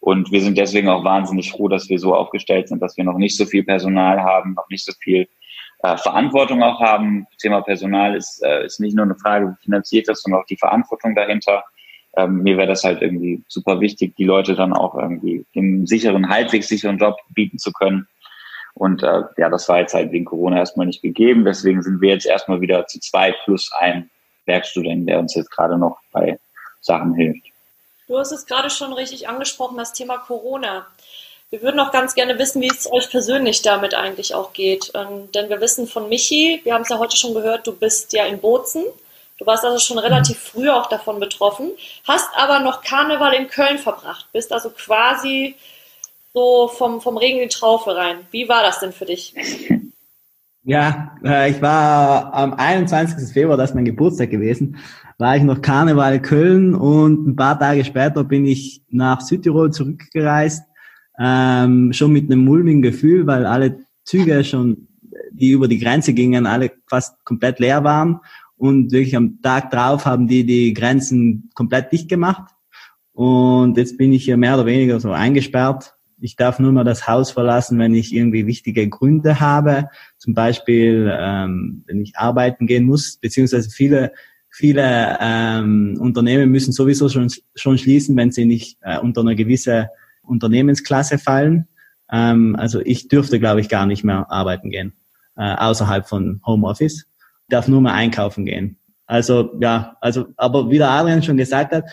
Und 0.00 0.32
wir 0.32 0.40
sind 0.40 0.56
deswegen 0.56 0.88
auch 0.88 1.04
wahnsinnig 1.04 1.52
froh, 1.52 1.68
dass 1.68 1.90
wir 1.90 1.98
so 1.98 2.14
aufgestellt 2.14 2.68
sind, 2.68 2.80
dass 2.80 2.96
wir 2.96 3.04
noch 3.04 3.18
nicht 3.18 3.36
so 3.36 3.44
viel 3.44 3.62
Personal 3.64 4.20
haben, 4.22 4.54
noch 4.54 4.68
nicht 4.70 4.84
so 4.84 4.92
viel 5.02 5.28
äh, 5.82 5.96
Verantwortung 5.96 6.62
auch 6.62 6.80
haben. 6.80 7.26
Thema 7.38 7.62
Personal 7.62 8.16
ist, 8.16 8.42
äh, 8.42 8.66
ist 8.66 8.80
nicht 8.80 8.94
nur 8.94 9.04
eine 9.04 9.14
Frage, 9.14 9.48
wie 9.48 9.64
finanziert 9.64 10.08
das, 10.08 10.22
sondern 10.22 10.42
auch 10.42 10.46
die 10.46 10.56
Verantwortung 10.56 11.14
dahinter. 11.14 11.64
Ähm, 12.16 12.42
mir 12.42 12.56
wäre 12.56 12.66
das 12.66 12.84
halt 12.84 13.02
irgendwie 13.02 13.42
super 13.48 13.80
wichtig, 13.80 14.16
die 14.16 14.24
Leute 14.24 14.54
dann 14.54 14.72
auch 14.72 14.94
irgendwie 14.94 15.44
einen 15.54 15.86
sicheren, 15.86 16.28
halbwegs 16.28 16.68
sicheren 16.68 16.98
Job 16.98 17.16
bieten 17.30 17.58
zu 17.58 17.72
können. 17.72 18.08
Und 18.74 19.02
äh, 19.02 19.22
ja, 19.36 19.48
das 19.48 19.68
war 19.68 19.80
jetzt 19.80 19.94
halt 19.94 20.12
wegen 20.12 20.24
Corona 20.24 20.58
erstmal 20.58 20.86
nicht 20.86 21.02
gegeben. 21.02 21.44
Deswegen 21.44 21.82
sind 21.82 22.00
wir 22.00 22.10
jetzt 22.10 22.26
erstmal 22.26 22.60
wieder 22.60 22.86
zu 22.86 23.00
zwei 23.00 23.32
plus 23.44 23.70
ein 23.78 24.10
Werkstudent, 24.46 25.08
der 25.08 25.20
uns 25.20 25.34
jetzt 25.34 25.50
gerade 25.50 25.78
noch 25.78 25.98
bei 26.12 26.38
Sachen 26.80 27.14
hilft. 27.14 27.46
Du 28.06 28.18
hast 28.18 28.32
es 28.32 28.46
gerade 28.46 28.70
schon 28.70 28.92
richtig 28.92 29.28
angesprochen, 29.28 29.76
das 29.76 29.92
Thema 29.92 30.18
Corona. 30.18 30.86
Wir 31.50 31.62
würden 31.62 31.80
auch 31.80 31.90
ganz 31.90 32.14
gerne 32.14 32.38
wissen, 32.38 32.62
wie 32.62 32.70
es 32.70 32.90
euch 32.90 33.10
persönlich 33.10 33.60
damit 33.62 33.92
eigentlich 33.94 34.34
auch 34.34 34.52
geht. 34.52 34.92
Ähm, 34.94 35.32
denn 35.34 35.48
wir 35.48 35.60
wissen 35.60 35.88
von 35.88 36.08
Michi, 36.08 36.60
wir 36.62 36.74
haben 36.74 36.82
es 36.82 36.90
ja 36.90 36.98
heute 36.98 37.16
schon 37.16 37.34
gehört, 37.34 37.66
du 37.66 37.74
bist 37.74 38.12
ja 38.12 38.24
in 38.26 38.38
Bozen. 38.38 38.84
Du 39.36 39.46
warst 39.46 39.64
also 39.64 39.78
schon 39.78 39.98
relativ 39.98 40.38
früh 40.38 40.68
auch 40.68 40.88
davon 40.88 41.18
betroffen, 41.18 41.70
hast 42.06 42.28
aber 42.36 42.60
noch 42.60 42.82
Karneval 42.82 43.32
in 43.32 43.48
Köln 43.48 43.78
verbracht, 43.78 44.26
bist 44.34 44.52
also 44.52 44.68
quasi 44.68 45.54
so 46.34 46.68
vom, 46.68 47.00
vom 47.00 47.16
Regen 47.16 47.38
in 47.38 47.48
die 47.48 47.54
Traufe 47.54 47.96
rein. 47.96 48.18
Wie 48.30 48.50
war 48.50 48.62
das 48.62 48.80
denn 48.80 48.92
für 48.92 49.06
dich? 49.06 49.34
Ja, 50.62 51.16
äh, 51.24 51.50
ich 51.50 51.62
war 51.62 52.34
am 52.34 52.52
21. 52.52 53.32
Februar, 53.32 53.56
das 53.56 53.70
ist 53.70 53.74
mein 53.74 53.86
Geburtstag 53.86 54.28
gewesen, 54.30 54.76
war 55.16 55.34
ich 55.34 55.42
noch 55.42 55.62
Karneval 55.62 56.16
in 56.16 56.22
Köln 56.22 56.74
und 56.74 57.28
ein 57.28 57.34
paar 57.34 57.58
Tage 57.58 57.82
später 57.82 58.24
bin 58.24 58.44
ich 58.44 58.82
nach 58.90 59.22
Südtirol 59.22 59.72
zurückgereist 59.72 60.69
ähm, 61.20 61.92
schon 61.92 62.12
mit 62.12 62.30
einem 62.30 62.44
mulmigen 62.44 62.82
Gefühl, 62.82 63.26
weil 63.26 63.44
alle 63.44 63.80
Züge 64.04 64.42
schon, 64.42 64.88
die 65.30 65.50
über 65.50 65.68
die 65.68 65.78
Grenze 65.78 66.14
gingen, 66.14 66.46
alle 66.46 66.72
fast 66.86 67.22
komplett 67.24 67.60
leer 67.60 67.84
waren. 67.84 68.20
Und 68.56 68.92
wirklich 68.92 69.16
am 69.16 69.40
Tag 69.42 69.70
drauf 69.70 70.06
haben 70.06 70.28
die 70.28 70.44
die 70.44 70.72
Grenzen 70.72 71.50
komplett 71.54 71.92
dicht 71.92 72.08
gemacht. 72.08 72.52
Und 73.12 73.76
jetzt 73.76 73.98
bin 73.98 74.12
ich 74.12 74.24
hier 74.24 74.36
mehr 74.36 74.54
oder 74.54 74.66
weniger 74.66 74.98
so 74.98 75.12
eingesperrt. 75.12 75.94
Ich 76.22 76.36
darf 76.36 76.58
nur 76.58 76.72
mal 76.72 76.84
das 76.84 77.06
Haus 77.06 77.30
verlassen, 77.30 77.78
wenn 77.78 77.94
ich 77.94 78.14
irgendwie 78.14 78.46
wichtige 78.46 78.88
Gründe 78.88 79.40
habe. 79.40 79.88
Zum 80.18 80.34
Beispiel, 80.34 81.10
ähm, 81.18 81.84
wenn 81.86 82.00
ich 82.02 82.16
arbeiten 82.16 82.66
gehen 82.66 82.84
muss, 82.84 83.16
beziehungsweise 83.16 83.70
viele 83.70 84.12
viele 84.52 85.16
ähm, 85.20 85.96
Unternehmen 86.00 86.50
müssen 86.50 86.72
sowieso 86.72 87.08
schon, 87.08 87.28
schon 87.54 87.78
schließen, 87.78 88.16
wenn 88.16 88.32
sie 88.32 88.44
nicht 88.44 88.78
äh, 88.82 88.98
unter 88.98 89.20
einer 89.20 89.36
gewissen 89.36 89.86
Unternehmensklasse 90.22 91.18
fallen. 91.18 91.68
Ähm, 92.10 92.56
also 92.56 92.80
ich 92.80 93.08
dürfte, 93.08 93.38
glaube 93.38 93.60
ich, 93.60 93.68
gar 93.68 93.86
nicht 93.86 94.04
mehr 94.04 94.30
arbeiten 94.30 94.70
gehen, 94.70 94.92
äh, 95.36 95.54
außerhalb 95.54 96.08
von 96.08 96.40
Homeoffice. 96.44 97.06
Ich 97.44 97.48
darf 97.48 97.68
nur 97.68 97.80
mehr 97.80 97.94
einkaufen 97.94 98.44
gehen. 98.44 98.78
Also 99.06 99.50
ja, 99.60 99.96
also 100.00 100.26
aber 100.36 100.70
wie 100.70 100.78
der 100.78 100.90
Adrian 100.90 101.22
schon 101.22 101.36
gesagt 101.36 101.72
hat, 101.72 101.84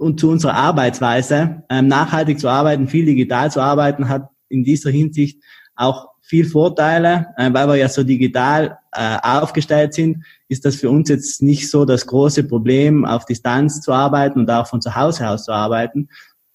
und 0.00 0.18
zu 0.18 0.30
unserer 0.30 0.54
Arbeitsweise, 0.54 1.62
ähm, 1.68 1.86
nachhaltig 1.86 2.40
zu 2.40 2.48
arbeiten, 2.48 2.88
viel 2.88 3.04
digital 3.04 3.50
zu 3.50 3.60
arbeiten, 3.60 4.08
hat 4.08 4.30
in 4.48 4.64
dieser 4.64 4.90
Hinsicht 4.90 5.42
auch 5.76 6.08
viel 6.22 6.46
Vorteile, 6.46 7.26
äh, 7.36 7.52
weil 7.52 7.68
wir 7.68 7.76
ja 7.76 7.88
so 7.88 8.02
digital 8.02 8.78
äh, 8.92 9.18
aufgestellt 9.22 9.94
sind, 9.94 10.24
ist 10.48 10.64
das 10.64 10.76
für 10.76 10.88
uns 10.88 11.08
jetzt 11.08 11.42
nicht 11.42 11.70
so 11.70 11.84
das 11.84 12.06
große 12.06 12.44
Problem, 12.44 13.04
auf 13.04 13.26
Distanz 13.26 13.80
zu 13.80 13.92
arbeiten 13.92 14.40
und 14.40 14.50
auch 14.50 14.66
von 14.66 14.80
zu 14.80 14.94
Hause 14.94 15.28
aus 15.28 15.44
zu 15.44 15.52
arbeiten, 15.52 16.08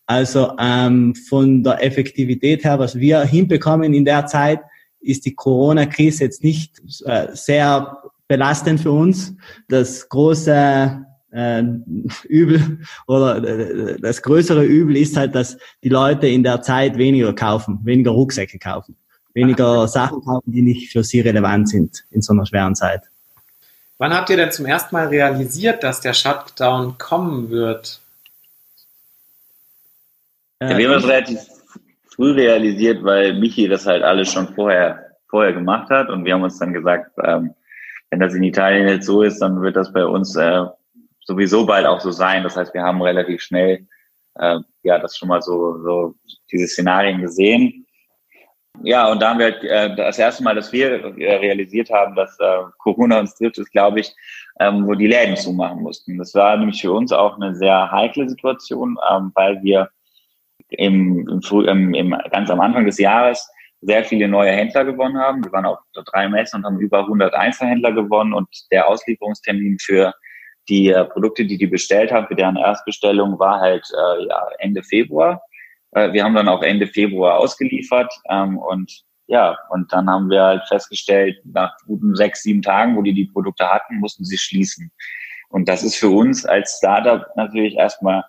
also 0.06 0.54
ähm, 0.60 1.15
von 1.15 1.63
der 1.63 1.84
Effektivität 1.84 2.63
her, 2.63 2.80
was 2.80 2.96
wir 2.96 3.24
hinbekommen 3.24 3.94
in 3.94 4.06
der 4.06 4.28
Zeit, 4.28 4.60
ist 5.02 5.26
die 5.26 5.36
Corona-Krise 5.36 6.26
jetzt 6.26 6.44
nicht 6.44 6.82
äh, 7.06 7.28
sehr 7.34 7.98
belastend 8.28 8.80
für 8.80 8.91
uns. 8.91 9.34
Das 9.68 10.10
große 10.10 11.06
äh, 11.32 11.63
Übel 12.28 12.80
oder 13.08 13.44
äh, 13.44 14.00
das 14.00 14.22
größere 14.22 14.63
Übel 14.63 14.98
ist 14.98 15.18
halt, 15.18 15.36
dass 15.36 15.58
die 15.84 15.89
Leute 15.89 16.28
in 16.28 16.44
der 16.44 16.62
Zeit 16.62 16.98
weniger 16.98 17.34
kaufen, 17.34 17.80
weniger 17.84 18.12
Rucksäcke 18.12 18.60
kaufen, 18.60 18.96
weniger 19.34 19.88
Sachen 19.88 20.22
kaufen, 20.22 20.52
die 20.52 20.62
nicht 20.62 20.91
für 20.91 21.04
sie 21.04 21.22
relevant 21.22 21.70
sind 21.70 22.06
in 22.12 22.22
so 22.22 22.34
einer 22.34 22.46
schweren 22.46 22.76
Zeit. 22.76 23.02
Wann 23.98 24.13
habt 24.13 24.30
ihr 24.30 24.38
denn 24.38 24.52
zum 24.52 24.65
ersten 24.65 24.94
Mal 24.94 25.08
realisiert, 25.08 25.84
dass 25.84 26.02
der 26.02 26.13
Shutdown 26.13 26.98
kommen 26.98 27.50
wird? 27.50 28.02
Ja, 30.62 30.78
wir 30.78 30.88
haben 30.88 30.94
das 30.94 31.08
relativ 31.08 31.39
früh 32.15 32.32
realisiert, 32.32 33.04
weil 33.04 33.34
Michi 33.34 33.68
das 33.68 33.86
halt 33.86 34.04
alles 34.04 34.32
schon 34.32 34.48
vorher, 34.56 35.12
vorher 35.28 35.54
gemacht 35.54 35.89
hat 35.89 36.10
und 36.10 36.24
wir 36.24 36.34
haben 36.34 36.44
uns 36.44 36.60
dann 36.60 36.74
gesagt, 36.74 37.12
ähm, 37.24 37.54
wenn 38.10 38.20
das 38.20 38.34
in 38.34 38.44
Italien 38.44 38.88
jetzt 38.88 39.06
so 39.06 39.22
ist, 39.22 39.39
dann 39.39 39.62
wird 39.62 39.76
das 39.76 39.91
bei 39.91 40.06
uns 40.06 40.36
äh, 40.36 40.63
sowieso 41.20 41.65
bald 41.65 41.86
auch 41.86 42.00
so 42.00 42.12
sein. 42.12 42.44
Das 42.44 42.56
heißt, 42.56 42.74
wir 42.74 42.84
haben 42.84 43.02
relativ 43.02 43.41
schnell 43.41 43.86
äh, 44.36 44.60
ja 44.84 45.00
das 45.00 45.18
schon 45.18 45.28
mal 45.28 45.41
so, 45.41 45.82
so 45.84 46.15
diese 46.52 46.68
Szenarien 46.68 47.22
gesehen. 47.22 47.86
Ja, 48.84 49.10
und 49.10 49.22
da 49.22 49.30
haben 49.30 49.39
wir 49.39 49.46
halt, 49.46 49.63
äh, 49.63 49.96
das 49.96 50.20
erste 50.20 50.44
Mal, 50.44 50.56
dass 50.56 50.72
wir 50.72 51.04
äh, 51.18 51.36
realisiert 51.36 51.89
haben, 51.89 52.15
dass 52.15 52.38
äh, 52.39 52.63
Corona 52.78 53.20
uns 53.20 53.36
trifft, 53.36 53.58
ist, 53.58 53.72
glaube 53.72 54.02
ich, 54.02 54.13
ähm, 54.60 54.86
wo 54.86 54.94
die 54.94 55.08
Läden 55.08 55.38
zumachen 55.38 55.82
mussten. 55.82 56.18
Das 56.18 56.34
war 56.36 56.56
nämlich 56.58 56.82
für 56.82 56.91
uns 56.91 57.12
auch 57.12 57.36
eine 57.36 57.56
sehr 57.56 57.91
heikle 57.91 58.30
Situation, 58.30 58.98
ähm, 59.10 59.32
weil 59.34 59.62
wir 59.63 59.89
im, 60.69 61.28
im, 61.28 61.65
im, 61.65 61.93
im, 61.93 62.15
ganz 62.32 62.49
am 62.49 62.60
Anfang 62.60 62.86
des 62.86 62.97
Jahres 62.97 63.49
sehr 63.82 64.04
viele 64.04 64.28
neue 64.28 64.51
Händler 64.51 64.86
gewonnen 64.86 65.17
haben. 65.17 65.43
Wir 65.43 65.51
waren 65.51 65.65
auf 65.65 65.80
drei 66.12 66.28
Messen 66.28 66.58
und 66.58 66.65
haben 66.65 66.80
über 66.80 66.99
100 66.99 67.34
Einzelhändler 67.34 67.91
gewonnen 67.91 68.34
und 68.34 68.47
der 68.71 68.88
Auslieferungstermin 68.88 69.78
für 69.80 70.13
die 70.67 70.89
äh, 70.89 71.06
Produkte, 71.06 71.45
die 71.45 71.58
die 71.58 71.67
bestellt 71.67 72.12
haben, 72.12 72.28
für 72.28 72.36
deren 72.36 72.58
Erstbestellung 72.58 73.38
war 73.38 73.60
halt 73.60 73.86
äh, 73.93 74.28
ja, 74.28 74.47
Ende 74.60 74.82
Februar. 74.82 75.41
Äh, 75.91 76.12
wir 76.13 76.23
haben 76.23 76.34
dann 76.34 76.47
auch 76.47 76.63
Ende 76.63 76.88
Februar 76.88 77.38
ausgeliefert 77.38 78.12
ähm, 78.30 78.58
und 78.58 79.04
ja, 79.28 79.58
und 79.69 79.91
dann 79.91 80.08
haben 80.08 80.30
wir 80.30 80.43
halt 80.43 80.67
festgestellt, 80.67 81.39
nach 81.45 81.75
guten 81.88 82.15
sechs, 82.15 82.43
sieben 82.43 82.62
Tagen, 82.62 82.95
wo 82.95 83.01
die 83.01 83.13
die 83.13 83.25
Produkte 83.25 83.67
hatten, 83.67 83.97
mussten 83.97 84.23
sie 84.23 84.38
schließen. 84.38 84.91
Und 85.49 85.67
das 85.67 85.84
ist 85.84 85.95
für 85.95 86.10
uns 86.10 86.45
als 86.45 86.78
Startup 86.78 87.25
natürlich 87.36 87.75
erstmal 87.75 88.23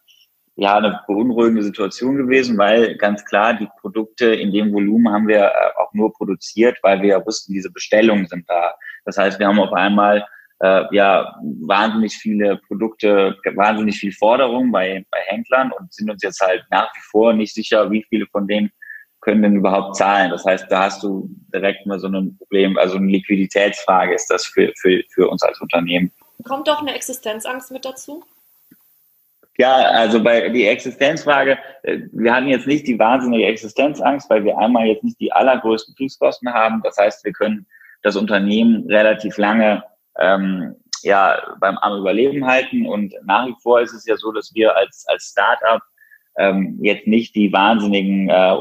ja 0.57 0.77
eine 0.77 1.01
beunruhigende 1.07 1.63
Situation 1.63 2.17
gewesen, 2.17 2.57
weil 2.57 2.97
ganz 2.97 3.25
klar 3.25 3.55
die 3.55 3.69
Produkte 3.81 4.27
in 4.27 4.53
dem 4.53 4.73
Volumen 4.73 5.13
haben 5.13 5.29
wir 5.29 5.45
äh, 5.45 5.53
auch 5.79 5.93
nur 5.93 6.13
produziert, 6.13 6.79
weil 6.83 7.03
wir 7.03 7.11
ja 7.11 7.27
wussten, 7.27 7.53
diese 7.53 7.71
Bestellungen 7.71 8.27
sind 8.27 8.49
da. 8.49 8.75
Das 9.05 9.19
heißt, 9.19 9.39
wir 9.39 9.47
haben 9.47 9.61
auf 9.61 9.73
einmal 9.75 10.27
äh, 10.61 10.85
ja 10.93 11.37
wahnsinnig 11.67 12.15
viele 12.15 12.57
Produkte, 12.67 13.37
wahnsinnig 13.55 13.99
viel 13.99 14.13
Forderung 14.13 14.73
bei, 14.73 15.05
bei 15.11 15.19
Händlern 15.27 15.73
und 15.73 15.93
sind 15.93 16.11
uns 16.11 16.23
jetzt 16.23 16.41
halt 16.41 16.65
nach 16.71 16.89
wie 16.95 17.03
vor 17.11 17.35
nicht 17.35 17.55
sicher, 17.55 17.91
wie 17.91 18.05
viele 18.09 18.27
von 18.27 18.49
denen 18.49 18.71
können 19.21 19.43
denn 19.43 19.57
überhaupt 19.57 19.97
zahlen. 19.97 20.31
Das 20.31 20.45
heißt, 20.45 20.67
da 20.71 20.85
hast 20.85 21.03
du 21.03 21.29
direkt 21.53 21.85
mal 21.85 21.99
so 21.99 22.07
ein 22.07 22.37
Problem, 22.39 22.79
also 22.79 22.97
eine 22.97 23.09
Liquiditätsfrage 23.09 24.15
ist 24.15 24.31
das 24.31 24.47
für, 24.47 24.73
für, 24.81 25.03
für 25.13 25.29
uns 25.29 25.43
als 25.43 25.61
Unternehmen. 25.61 26.13
Kommt 26.45 26.69
doch 26.69 26.81
eine 26.81 26.95
Existenzangst 26.95 27.73
mit 27.73 27.85
dazu? 27.85 28.23
Ja, 29.59 29.77
also 29.77 30.23
bei 30.23 30.49
die 30.51 30.67
Existenzfrage, 30.67 31.59
äh, 31.83 32.01
wir 32.13 32.35
hatten 32.35 32.49
jetzt 32.49 32.67
nicht 32.67 32.87
die 32.87 32.99
wahnsinnige 32.99 33.47
Existenzangst, 33.47 34.29
weil 34.29 34.45
wir 34.45 34.59
einmal 34.59 34.87
jetzt 34.87 35.05
nicht 35.05 35.19
die 35.21 35.33
allergrößten 35.33 35.95
Fixkosten 35.97 36.53
haben. 36.53 36.83
Das 36.83 36.97
heißt, 36.99 37.25
wir 37.25 37.33
können 37.33 37.67
das 38.03 38.17
Unternehmen 38.17 38.87
relativ 38.89 39.39
lange 39.39 39.83
ähm, 40.19 40.77
ja 41.03 41.57
beim 41.61 41.79
am 41.79 41.99
Überleben 42.01 42.47
halten. 42.47 42.87
Und 42.87 43.15
nach 43.25 43.47
wie 43.47 43.57
vor 43.63 43.81
ist 43.81 43.95
es 43.95 44.07
ja 44.07 44.17
so, 44.17 44.31
dass 44.33 44.55
wir 44.55 44.77
als 44.77 45.07
als 45.09 45.31
Startup 45.31 45.83
ähm, 46.39 46.79
jetzt 46.83 47.07
nicht 47.07 47.35
die 47.35 47.53
wahnsinnigen 47.53 48.29
äh, 48.29 48.57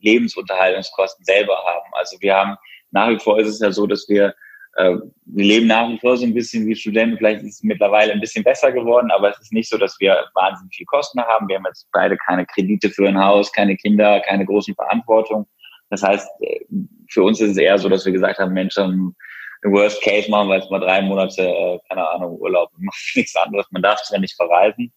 Lebensunterhaltungskosten 0.00 1.24
selber 1.24 1.56
haben. 1.56 1.90
Also 1.92 2.16
wir 2.20 2.34
haben 2.34 2.56
nach 2.92 3.08
wie 3.08 3.18
vor 3.18 3.40
ist 3.40 3.48
es 3.48 3.58
ja 3.58 3.72
so, 3.72 3.86
dass 3.86 4.08
wir 4.08 4.34
äh, 4.76 4.96
wir 5.24 5.44
leben 5.44 5.66
nach 5.66 5.88
wie 5.88 5.98
vor 5.98 6.16
so 6.16 6.24
ein 6.24 6.34
bisschen 6.34 6.66
wie 6.66 6.76
Studenten. 6.76 7.16
Vielleicht 7.16 7.42
ist 7.42 7.56
es 7.56 7.62
mittlerweile 7.62 8.12
ein 8.12 8.20
bisschen 8.20 8.44
besser 8.44 8.72
geworden, 8.72 9.10
aber 9.10 9.30
es 9.30 9.40
ist 9.40 9.52
nicht 9.52 9.68
so, 9.68 9.78
dass 9.78 9.96
wir 10.00 10.26
wahnsinnig 10.34 10.74
viel 10.74 10.86
Kosten 10.86 11.20
haben. 11.20 11.48
Wir 11.48 11.56
haben 11.56 11.64
jetzt 11.66 11.88
beide 11.92 12.16
keine 12.18 12.44
Kredite 12.46 12.90
für 12.90 13.08
ein 13.08 13.18
Haus, 13.18 13.50
keine 13.52 13.76
Kinder, 13.76 14.20
keine 14.20 14.44
großen 14.44 14.74
Verantwortung. 14.74 15.46
Das 15.90 16.02
heißt, 16.02 16.28
äh, 16.40 16.60
für 17.08 17.22
uns 17.22 17.40
ist 17.40 17.52
es 17.52 17.56
eher 17.56 17.78
so, 17.78 17.88
dass 17.88 18.04
wir 18.04 18.12
gesagt 18.12 18.38
haben, 18.38 18.52
Mensch, 18.52 18.76
im 18.76 19.14
Worst 19.62 20.02
Case 20.02 20.30
machen 20.30 20.48
wir 20.48 20.56
jetzt 20.56 20.70
mal 20.70 20.80
drei 20.80 21.00
Monate, 21.02 21.42
äh, 21.42 21.78
keine 21.88 22.08
Ahnung, 22.10 22.38
Urlaub 22.38 22.70
und 22.76 22.82
machen 22.84 22.98
nichts 23.14 23.34
anderes. 23.34 23.66
Man 23.70 23.82
darf 23.82 24.02
zwar 24.02 24.20
nicht 24.20 24.36
verreisen. 24.36 24.92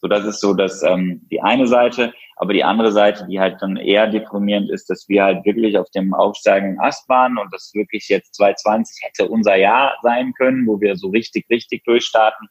So, 0.00 0.08
das 0.08 0.24
ist 0.24 0.40
so 0.40 0.54
dass 0.54 0.82
ähm, 0.82 1.26
die 1.30 1.40
eine 1.40 1.66
Seite. 1.66 2.12
Aber 2.36 2.52
die 2.52 2.62
andere 2.62 2.92
Seite, 2.92 3.26
die 3.28 3.40
halt 3.40 3.60
dann 3.60 3.76
eher 3.76 4.06
deprimierend 4.06 4.70
ist, 4.70 4.88
dass 4.88 5.08
wir 5.08 5.24
halt 5.24 5.44
wirklich 5.44 5.76
auf 5.76 5.90
dem 5.90 6.14
aufsteigenden 6.14 6.78
Ast 6.78 7.08
waren 7.08 7.36
und 7.36 7.52
das 7.52 7.72
wirklich 7.74 8.08
jetzt 8.08 8.34
2020 8.36 9.02
hätte 9.02 9.28
unser 9.28 9.56
Jahr 9.56 9.96
sein 10.02 10.32
können, 10.34 10.66
wo 10.66 10.80
wir 10.80 10.94
so 10.96 11.08
richtig, 11.08 11.46
richtig 11.50 11.82
durchstarten. 11.84 12.48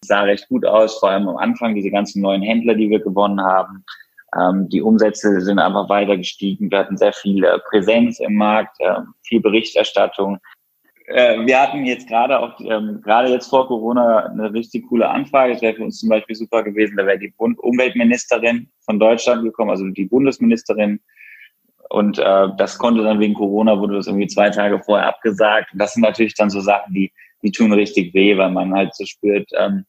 Das 0.00 0.08
sah 0.08 0.22
recht 0.22 0.48
gut 0.48 0.66
aus, 0.66 0.98
vor 0.98 1.10
allem 1.10 1.28
am 1.28 1.36
Anfang, 1.36 1.76
diese 1.76 1.90
ganzen 1.90 2.20
neuen 2.20 2.42
Händler, 2.42 2.74
die 2.74 2.90
wir 2.90 3.00
gewonnen 3.00 3.40
haben. 3.40 3.84
Ähm, 4.36 4.68
die 4.68 4.82
Umsätze 4.82 5.40
sind 5.40 5.60
einfach 5.60 5.88
weiter 5.88 6.16
gestiegen. 6.16 6.70
Wir 6.70 6.78
hatten 6.78 6.96
sehr 6.96 7.12
viel 7.12 7.44
äh, 7.44 7.58
Präsenz 7.70 8.18
im 8.18 8.34
Markt, 8.34 8.76
äh, 8.80 9.00
viel 9.22 9.40
Berichterstattung 9.40 10.38
äh, 11.08 11.46
wir 11.46 11.60
hatten 11.60 11.86
jetzt 11.86 12.08
gerade 12.08 12.38
auch, 12.38 12.60
ähm, 12.60 13.00
gerade 13.02 13.30
jetzt 13.30 13.48
vor 13.48 13.66
Corona 13.66 14.26
eine 14.26 14.52
richtig 14.52 14.86
coole 14.88 15.08
Anfrage. 15.08 15.54
Es 15.54 15.62
wäre 15.62 15.74
für 15.74 15.84
uns 15.84 16.00
zum 16.00 16.10
Beispiel 16.10 16.36
super 16.36 16.62
gewesen, 16.62 16.96
da 16.96 17.06
wäre 17.06 17.18
die 17.18 17.32
Bund 17.36 17.58
Umweltministerin 17.58 18.70
von 18.84 18.98
Deutschland 18.98 19.42
gekommen, 19.42 19.70
also 19.70 19.86
die 19.86 20.04
Bundesministerin. 20.04 21.00
Und 21.88 22.18
äh, 22.18 22.48
das 22.58 22.76
konnte 22.76 23.02
dann 23.02 23.20
wegen 23.20 23.34
Corona, 23.34 23.78
wurde 23.78 23.96
das 23.96 24.06
irgendwie 24.06 24.26
zwei 24.26 24.50
Tage 24.50 24.82
vorher 24.82 25.08
abgesagt. 25.08 25.72
Und 25.72 25.78
das 25.80 25.94
sind 25.94 26.02
natürlich 26.02 26.34
dann 26.34 26.50
so 26.50 26.60
Sachen, 26.60 26.92
die, 26.92 27.10
die 27.42 27.52
tun 27.52 27.72
richtig 27.72 28.12
weh, 28.12 28.36
weil 28.36 28.50
man 28.50 28.74
halt 28.74 28.94
so 28.94 29.06
spürt, 29.06 29.48
ähm, 29.56 29.86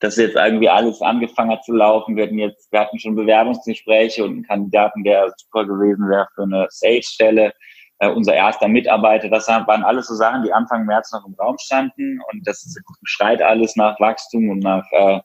dass 0.00 0.16
jetzt 0.16 0.36
irgendwie 0.36 0.68
alles 0.68 1.00
angefangen 1.00 1.52
hat 1.52 1.64
zu 1.64 1.72
laufen. 1.72 2.16
Wir 2.16 2.24
hatten 2.24 2.38
jetzt, 2.38 2.70
wir 2.70 2.80
hatten 2.80 2.98
schon 2.98 3.14
Bewerbungsgespräche 3.14 4.24
und 4.24 4.32
einen 4.32 4.46
Kandidaten, 4.46 5.04
der 5.04 5.32
super 5.38 5.64
gewesen 5.64 6.08
wäre 6.10 6.28
für 6.34 6.42
eine 6.42 6.66
Sales-Stelle 6.68 7.52
äh, 8.00 8.08
unser 8.08 8.34
erster 8.34 8.68
Mitarbeiter. 8.68 9.28
Das 9.28 9.46
waren 9.48 9.84
alles 9.84 10.08
so 10.08 10.14
Sachen, 10.14 10.42
die 10.42 10.52
Anfang 10.52 10.86
März 10.86 11.12
noch 11.12 11.26
im 11.26 11.34
Raum 11.34 11.56
standen 11.58 12.20
und 12.32 12.46
das 12.46 12.66
schreit 13.04 13.42
alles 13.42 13.76
nach 13.76 13.98
Wachstum 14.00 14.48
und 14.48 14.60
nach 14.60 14.84
äh, 14.92 15.20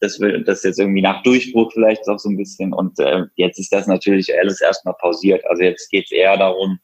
das 0.00 0.20
will 0.20 0.44
das 0.44 0.62
jetzt 0.62 0.78
irgendwie 0.78 1.00
nach 1.00 1.22
Durchbruch 1.22 1.72
vielleicht 1.72 2.06
auch 2.06 2.18
so 2.18 2.28
ein 2.28 2.36
bisschen 2.36 2.74
und 2.74 2.98
äh, 2.98 3.22
jetzt 3.36 3.58
ist 3.58 3.72
das 3.72 3.86
natürlich 3.86 4.30
alles 4.38 4.60
erstmal 4.60 4.94
pausiert. 5.00 5.42
Also 5.46 5.62
jetzt 5.62 5.90
geht 5.90 6.04
es 6.04 6.12
eher 6.12 6.36
darum, 6.36 6.78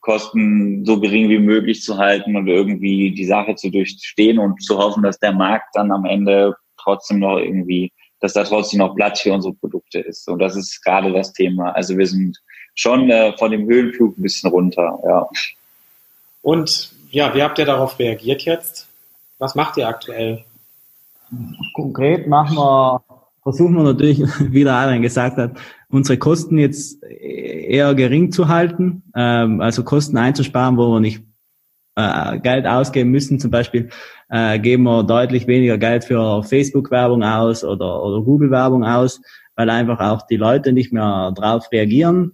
Kosten 0.00 0.84
so 0.84 1.00
gering 1.00 1.28
wie 1.28 1.38
möglich 1.38 1.80
zu 1.80 1.96
halten 1.96 2.36
und 2.36 2.48
irgendwie 2.48 3.12
die 3.12 3.24
Sache 3.24 3.54
zu 3.54 3.70
durchstehen 3.70 4.38
und 4.38 4.60
zu 4.62 4.76
hoffen, 4.76 5.04
dass 5.04 5.18
der 5.20 5.32
Markt 5.32 5.74
dann 5.74 5.92
am 5.92 6.04
Ende 6.04 6.56
trotzdem 6.76 7.20
noch 7.20 7.38
irgendwie, 7.38 7.92
dass 8.20 8.32
da 8.32 8.42
trotzdem 8.42 8.80
noch 8.80 8.96
Platz 8.96 9.20
für 9.20 9.32
unsere 9.32 9.54
Produkte 9.54 10.00
ist. 10.00 10.28
Und 10.28 10.40
das 10.40 10.56
ist 10.56 10.84
gerade 10.84 11.12
das 11.12 11.32
Thema. 11.32 11.70
Also 11.70 11.96
wir 11.96 12.06
sind 12.06 12.36
schon 12.74 13.10
äh, 13.10 13.36
von 13.38 13.50
dem 13.50 13.66
Höhenflug 13.66 14.18
ein 14.18 14.22
bisschen 14.22 14.50
runter, 14.50 14.98
ja. 15.04 15.26
Und 16.42 16.92
ja, 17.10 17.34
wie 17.34 17.42
habt 17.42 17.58
ihr 17.58 17.66
darauf 17.66 17.98
reagiert 17.98 18.42
jetzt? 18.42 18.88
Was 19.38 19.54
macht 19.54 19.76
ihr 19.76 19.86
aktuell? 19.86 20.44
Konkret 21.74 22.26
machen 22.26 22.56
wir, 22.56 23.02
versuchen 23.42 23.74
wir 23.74 23.84
natürlich, 23.84 24.20
wie 24.38 24.64
der 24.64 24.74
Adrian 24.74 25.02
gesagt 25.02 25.36
hat, 25.36 25.52
unsere 25.88 26.18
Kosten 26.18 26.58
jetzt 26.58 27.02
eher 27.02 27.94
gering 27.94 28.32
zu 28.32 28.48
halten, 28.48 29.02
ähm, 29.14 29.60
also 29.60 29.84
Kosten 29.84 30.16
einzusparen, 30.16 30.76
wo 30.76 30.92
wir 30.92 31.00
nicht 31.00 31.22
äh, 31.96 32.38
Geld 32.38 32.66
ausgeben 32.66 33.10
müssen. 33.10 33.38
Zum 33.38 33.50
Beispiel 33.50 33.90
äh, 34.30 34.58
geben 34.58 34.84
wir 34.84 35.04
deutlich 35.04 35.46
weniger 35.46 35.78
Geld 35.78 36.04
für 36.04 36.42
Facebook-Werbung 36.42 37.22
aus 37.22 37.62
oder, 37.62 38.02
oder 38.02 38.22
Google-Werbung 38.22 38.84
aus, 38.84 39.20
weil 39.54 39.68
einfach 39.68 40.00
auch 40.00 40.26
die 40.26 40.36
Leute 40.36 40.72
nicht 40.72 40.92
mehr 40.92 41.32
drauf 41.36 41.70
reagieren 41.70 42.32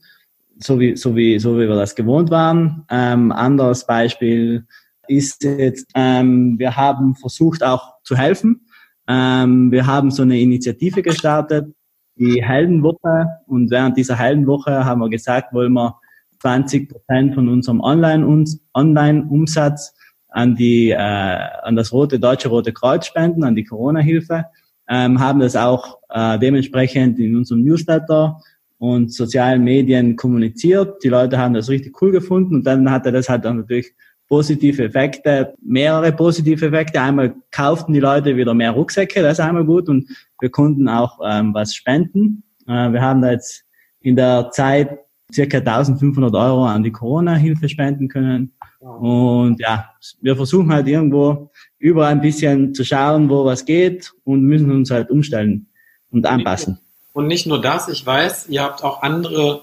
so 0.58 0.80
wie, 0.80 0.96
so 0.96 1.16
wie, 1.16 1.38
so 1.38 1.56
wie 1.56 1.68
wir 1.68 1.76
das 1.76 1.94
gewohnt 1.94 2.30
waren. 2.30 2.84
Ähm, 2.90 3.32
anderes 3.32 3.86
Beispiel 3.86 4.66
ist 5.06 5.44
jetzt, 5.44 5.86
ähm, 5.94 6.58
wir 6.58 6.76
haben 6.76 7.14
versucht 7.14 7.62
auch 7.62 7.94
zu 8.02 8.16
helfen. 8.16 8.66
Ähm, 9.08 9.70
wir 9.72 9.86
haben 9.86 10.10
so 10.10 10.22
eine 10.22 10.38
Initiative 10.38 11.02
gestartet, 11.02 11.74
die 12.16 12.44
Heldenwoche. 12.44 13.26
Und 13.46 13.70
während 13.70 13.96
dieser 13.96 14.16
Heldenwoche 14.16 14.84
haben 14.84 15.00
wir 15.00 15.08
gesagt, 15.08 15.54
wollen 15.54 15.72
wir 15.72 15.96
20 16.40 16.90
Prozent 16.90 17.34
von 17.34 17.48
unserem 17.48 17.80
Online-Umsatz 17.80 19.94
an 20.28 20.54
die, 20.54 20.90
äh, 20.90 20.96
an 20.96 21.76
das 21.76 21.92
Rote, 21.92 22.20
Deutsche 22.20 22.48
Rote 22.48 22.72
Kreuz 22.72 23.06
spenden, 23.06 23.44
an 23.44 23.54
die 23.54 23.64
Corona-Hilfe. 23.64 24.46
Ähm, 24.88 25.20
haben 25.20 25.40
das 25.40 25.56
auch 25.56 25.98
äh, 26.10 26.38
dementsprechend 26.38 27.18
in 27.18 27.36
unserem 27.36 27.62
Newsletter 27.62 28.40
und 28.78 29.12
sozialen 29.12 29.64
Medien 29.64 30.16
kommuniziert. 30.16 31.02
Die 31.02 31.08
Leute 31.08 31.38
haben 31.38 31.54
das 31.54 31.68
richtig 31.68 32.00
cool 32.00 32.12
gefunden 32.12 32.56
und 32.56 32.64
dann 32.64 32.90
hatte 32.90 33.12
das 33.12 33.28
halt 33.28 33.44
dann 33.44 33.58
natürlich 33.58 33.92
positive 34.28 34.84
Effekte, 34.84 35.54
mehrere 35.62 36.12
positive 36.12 36.66
Effekte. 36.66 37.00
Einmal 37.00 37.34
kauften 37.50 37.92
die 37.92 38.00
Leute 38.00 38.36
wieder 38.36 38.54
mehr 38.54 38.72
Rucksäcke, 38.72 39.22
das 39.22 39.38
ist 39.38 39.44
einmal 39.44 39.64
gut 39.64 39.88
und 39.88 40.08
wir 40.40 40.50
konnten 40.50 40.88
auch 40.88 41.18
ähm, 41.24 41.54
was 41.54 41.74
spenden. 41.74 42.42
Äh, 42.66 42.92
wir 42.92 43.00
haben 43.00 43.22
da 43.22 43.32
jetzt 43.32 43.64
in 44.00 44.16
der 44.16 44.50
Zeit 44.52 44.98
circa 45.32 45.58
1500 45.58 46.34
Euro 46.34 46.64
an 46.66 46.82
die 46.82 46.92
Corona-Hilfe 46.92 47.68
spenden 47.68 48.08
können. 48.08 48.52
Und 48.80 49.60
ja, 49.60 49.90
wir 50.20 50.36
versuchen 50.36 50.72
halt 50.72 50.86
irgendwo 50.86 51.50
überall 51.78 52.12
ein 52.12 52.20
bisschen 52.20 52.74
zu 52.74 52.84
schauen, 52.84 53.28
wo 53.28 53.44
was 53.44 53.64
geht 53.64 54.12
und 54.24 54.42
müssen 54.42 54.70
uns 54.70 54.90
halt 54.90 55.10
umstellen 55.10 55.66
und 56.10 56.26
anpassen. 56.26 56.78
Und 57.18 57.26
nicht 57.26 57.48
nur 57.48 57.60
das, 57.60 57.88
ich 57.88 58.06
weiß, 58.06 58.48
ihr 58.48 58.62
habt 58.62 58.84
auch 58.84 59.02
andere 59.02 59.62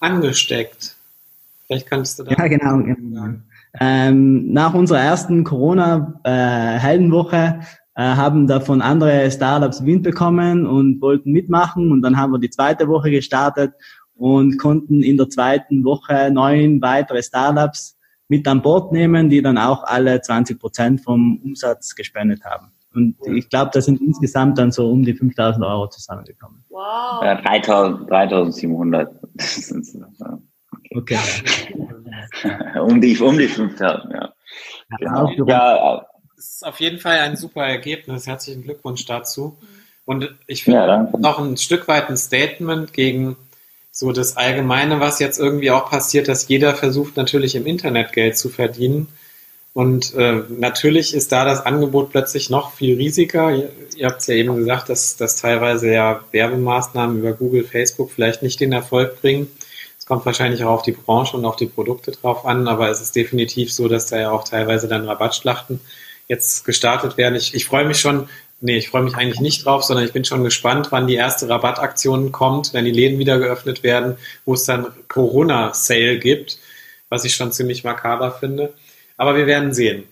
angesteckt. 0.00 0.96
Vielleicht 1.66 1.88
könntest 1.88 2.18
du 2.18 2.24
da. 2.24 2.32
Ja, 2.32 2.46
genau. 2.46 2.82
Ähm, 3.80 4.52
nach 4.52 4.74
unserer 4.74 5.00
ersten 5.00 5.44
Corona-Heldenwoche 5.44 7.60
äh, 7.94 8.02
haben 8.02 8.46
davon 8.46 8.82
andere 8.82 9.30
Startups 9.30 9.86
Wind 9.86 10.02
bekommen 10.02 10.66
und 10.66 11.00
wollten 11.00 11.32
mitmachen 11.32 11.90
und 11.90 12.02
dann 12.02 12.18
haben 12.18 12.32
wir 12.32 12.38
die 12.38 12.50
zweite 12.50 12.86
Woche 12.86 13.10
gestartet 13.10 13.72
und 14.14 14.58
konnten 14.58 15.02
in 15.02 15.16
der 15.16 15.30
zweiten 15.30 15.84
Woche 15.84 16.30
neun 16.30 16.82
weitere 16.82 17.22
Startups 17.22 17.96
mit 18.28 18.46
an 18.46 18.60
Bord 18.60 18.92
nehmen, 18.92 19.30
die 19.30 19.40
dann 19.40 19.56
auch 19.56 19.84
alle 19.84 20.20
20 20.20 20.60
Prozent 20.60 21.00
vom 21.00 21.40
Umsatz 21.42 21.94
gespendet 21.94 22.44
haben. 22.44 22.73
Und 22.94 23.16
ich 23.26 23.48
glaube, 23.48 23.70
da 23.74 23.80
sind 23.80 24.00
insgesamt 24.00 24.58
dann 24.58 24.70
so 24.70 24.90
um 24.90 25.04
die 25.04 25.14
5000 25.14 25.64
Euro 25.64 25.88
zusammengekommen. 25.88 26.64
Wow. 26.68 27.22
Ja, 27.22 27.40
3000, 27.40 28.10
3700. 28.10 29.10
Okay. 30.94 31.18
um 32.80 33.00
die, 33.00 33.18
um 33.18 33.36
die 33.36 33.48
5000, 33.48 34.12
ja. 34.12 34.32
Genau. 34.98 35.30
Ja, 35.46 36.06
Das 36.36 36.46
ist 36.46 36.66
auf 36.66 36.78
jeden 36.80 36.98
Fall 36.98 37.18
ein 37.18 37.36
super 37.36 37.64
Ergebnis. 37.64 38.26
Herzlichen 38.26 38.62
Glückwunsch 38.62 39.04
dazu. 39.06 39.56
Und 40.04 40.34
ich 40.46 40.64
finde 40.64 40.80
Ja, 40.80 41.10
noch 41.18 41.38
ein 41.38 41.56
Stück 41.56 41.88
weit 41.88 42.10
ein 42.10 42.16
Statement 42.16 42.92
gegen 42.92 43.36
so 43.90 44.12
das 44.12 44.36
Allgemeine, 44.36 45.00
was 45.00 45.20
jetzt 45.20 45.38
irgendwie 45.38 45.70
auch 45.70 45.88
passiert, 45.88 46.28
dass 46.28 46.48
jeder 46.48 46.74
versucht 46.74 47.16
natürlich 47.16 47.54
im 47.54 47.64
Internet 47.64 48.12
Geld 48.12 48.36
zu 48.36 48.48
verdienen. 48.48 49.08
Und 49.74 50.14
äh, 50.14 50.44
natürlich 50.48 51.14
ist 51.14 51.32
da 51.32 51.44
das 51.44 51.66
Angebot 51.66 52.10
plötzlich 52.10 52.48
noch 52.48 52.72
viel 52.74 52.96
riesiger. 52.96 53.50
Ihr, 53.50 53.70
ihr 53.96 54.06
habt 54.06 54.20
es 54.20 54.28
ja 54.28 54.34
eben 54.36 54.54
gesagt, 54.56 54.88
dass, 54.88 55.16
dass 55.16 55.36
teilweise 55.36 55.92
ja 55.92 56.24
Werbemaßnahmen 56.30 57.18
über 57.18 57.32
Google, 57.32 57.64
Facebook 57.64 58.12
vielleicht 58.12 58.42
nicht 58.42 58.60
den 58.60 58.72
Erfolg 58.72 59.20
bringen. 59.20 59.50
Es 59.98 60.06
kommt 60.06 60.24
wahrscheinlich 60.26 60.62
auch 60.62 60.70
auf 60.70 60.82
die 60.82 60.92
Branche 60.92 61.36
und 61.36 61.44
auf 61.44 61.56
die 61.56 61.66
Produkte 61.66 62.12
drauf 62.12 62.46
an, 62.46 62.68
aber 62.68 62.88
es 62.88 63.00
ist 63.00 63.16
definitiv 63.16 63.72
so, 63.72 63.88
dass 63.88 64.06
da 64.06 64.18
ja 64.18 64.30
auch 64.30 64.44
teilweise 64.44 64.86
dann 64.86 65.08
Rabattschlachten 65.08 65.80
jetzt 66.28 66.64
gestartet 66.64 67.16
werden. 67.16 67.34
Ich, 67.34 67.54
ich 67.54 67.64
freue 67.64 67.84
mich 67.84 67.98
schon, 67.98 68.28
nee, 68.60 68.76
ich 68.76 68.90
freue 68.90 69.02
mich 69.02 69.16
eigentlich 69.16 69.40
nicht 69.40 69.64
drauf, 69.64 69.82
sondern 69.82 70.04
ich 70.04 70.12
bin 70.12 70.24
schon 70.24 70.44
gespannt, 70.44 70.88
wann 70.90 71.08
die 71.08 71.16
erste 71.16 71.48
Rabattaktion 71.48 72.30
kommt, 72.30 72.74
wenn 72.74 72.84
die 72.84 72.92
Läden 72.92 73.18
wieder 73.18 73.38
geöffnet 73.38 73.82
werden, 73.82 74.18
wo 74.44 74.54
es 74.54 74.64
dann 74.64 74.86
Corona-Sale 75.08 76.20
gibt, 76.20 76.58
was 77.08 77.24
ich 77.24 77.34
schon 77.34 77.50
ziemlich 77.50 77.82
makaber 77.82 78.30
finde. 78.30 78.72
Aber 79.16 79.36
wir 79.36 79.46
werden 79.46 79.72
sehen. 79.72 80.04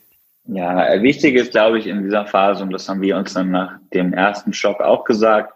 Ja, 0.45 1.01
wichtig 1.03 1.37
ist, 1.37 1.53
glaube 1.53 1.79
ich, 1.79 1.87
in 1.87 2.03
dieser 2.03 2.27
Phase, 2.27 2.65
und 2.65 2.73
das 2.73 2.88
haben 2.88 3.01
wir 3.01 3.17
uns 3.17 3.35
dann 3.35 3.51
nach 3.51 3.79
dem 3.95 4.12
ersten 4.12 4.53
Schock 4.53 4.81
auch 4.81 5.05
gesagt, 5.05 5.55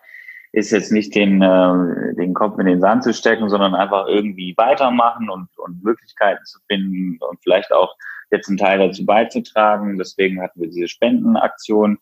ist 0.53 0.71
jetzt 0.71 0.93
nicht 0.93 1.15
den, 1.15 1.43
äh, 1.43 2.15
den 2.15 2.33
Kopf 2.33 2.59
in 2.59 2.67
den 2.67 2.81
Sand 2.81 3.03
zu 3.03 3.13
stecken, 3.13 3.49
sondern 3.49 3.75
einfach 3.75 4.07
irgendwie 4.07 4.55
weitermachen 4.57 5.29
und, 5.29 5.49
und 5.59 5.83
Möglichkeiten 5.83 6.45
zu 6.45 6.61
finden 6.67 7.19
und 7.21 7.39
vielleicht 7.43 7.73
auch 7.73 7.95
jetzt 8.31 8.49
einen 8.49 8.57
Teil 8.57 8.79
dazu 8.79 9.05
beizutragen. 9.05 9.99
Deswegen 9.99 10.41
hatten 10.41 10.61
wir 10.61 10.69
diese 10.69 10.89
Spendenaktion 10.89 11.99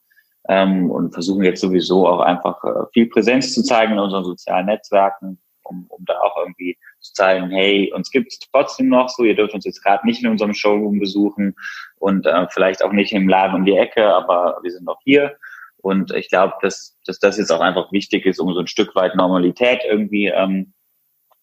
ähm, 0.48 0.90
und 0.90 1.14
versuchen 1.14 1.42
jetzt 1.42 1.62
sowieso 1.62 2.06
auch 2.06 2.20
einfach 2.20 2.62
äh, 2.64 2.86
viel 2.92 3.06
Präsenz 3.06 3.54
zu 3.54 3.62
zeigen 3.62 3.94
in 3.94 3.98
unseren 3.98 4.24
sozialen 4.24 4.66
Netzwerken, 4.66 5.40
um, 5.64 5.86
um 5.88 6.04
da 6.04 6.18
auch 6.20 6.36
irgendwie 6.38 6.78
zu 7.00 7.12
zeigen, 7.12 7.50
hey, 7.50 7.92
uns 7.92 8.10
gibt 8.10 8.32
es 8.32 8.38
trotzdem 8.38 8.88
noch 8.88 9.08
so, 9.08 9.24
ihr 9.24 9.34
dürft 9.34 9.54
uns 9.54 9.64
jetzt 9.64 9.82
gerade 9.82 10.06
nicht 10.06 10.22
in 10.22 10.30
unserem 10.30 10.54
Showroom 10.54 11.00
besuchen 11.00 11.54
und 11.98 12.26
äh, 12.26 12.46
vielleicht 12.50 12.82
auch 12.84 12.92
nicht 12.92 13.12
im 13.12 13.28
Laden 13.28 13.56
um 13.56 13.64
die 13.64 13.76
Ecke, 13.76 14.06
aber 14.06 14.58
wir 14.62 14.70
sind 14.70 14.84
noch 14.84 15.00
hier. 15.04 15.36
Und 15.78 16.14
ich 16.14 16.30
glaube, 16.30 16.54
dass, 16.62 16.98
dass 17.04 17.18
das 17.18 17.36
jetzt 17.36 17.52
auch 17.52 17.60
einfach 17.60 17.92
wichtig 17.92 18.24
ist, 18.24 18.40
um 18.40 18.52
so 18.54 18.60
ein 18.60 18.66
Stück 18.66 18.94
weit 18.94 19.16
Normalität 19.16 19.82
irgendwie 19.84 20.28
ähm, 20.28 20.72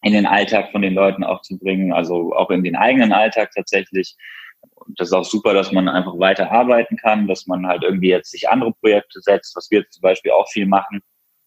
in 0.02 0.14
den 0.14 0.26
Alltag 0.26 0.72
von 0.72 0.82
den 0.82 0.96
Leuten 0.96 1.24
auch 1.24 1.42
zu 1.42 1.60
bringen, 1.60 1.94
also 1.94 2.34
auch 2.34 2.50
in 2.50 2.64
den 2.64 2.76
eigenen 2.76 3.14
Alltag 3.14 3.52
tatsächlich. 3.56 4.16
Und 4.62 5.00
das 5.00 5.10
ist 5.10 5.14
auch 5.14 5.26
super, 5.26 5.54
dass 5.54 5.72
man 5.72 5.88
einfach 5.88 6.18
weiter 6.18 6.52
arbeiten 6.52 6.98
kann, 6.98 7.28
dass 7.28 7.46
man 7.46 7.68
halt 7.68 7.84
irgendwie 7.84 8.10
jetzt 8.10 8.32
sich 8.32 8.50
andere 8.50 8.74
Projekte 8.74 9.22
setzt, 9.22 9.56
was 9.56 9.70
wir 9.70 9.88
zum 9.90 10.02
Beispiel 10.02 10.32
auch 10.32 10.50
viel 10.50 10.66
machen, 10.66 11.02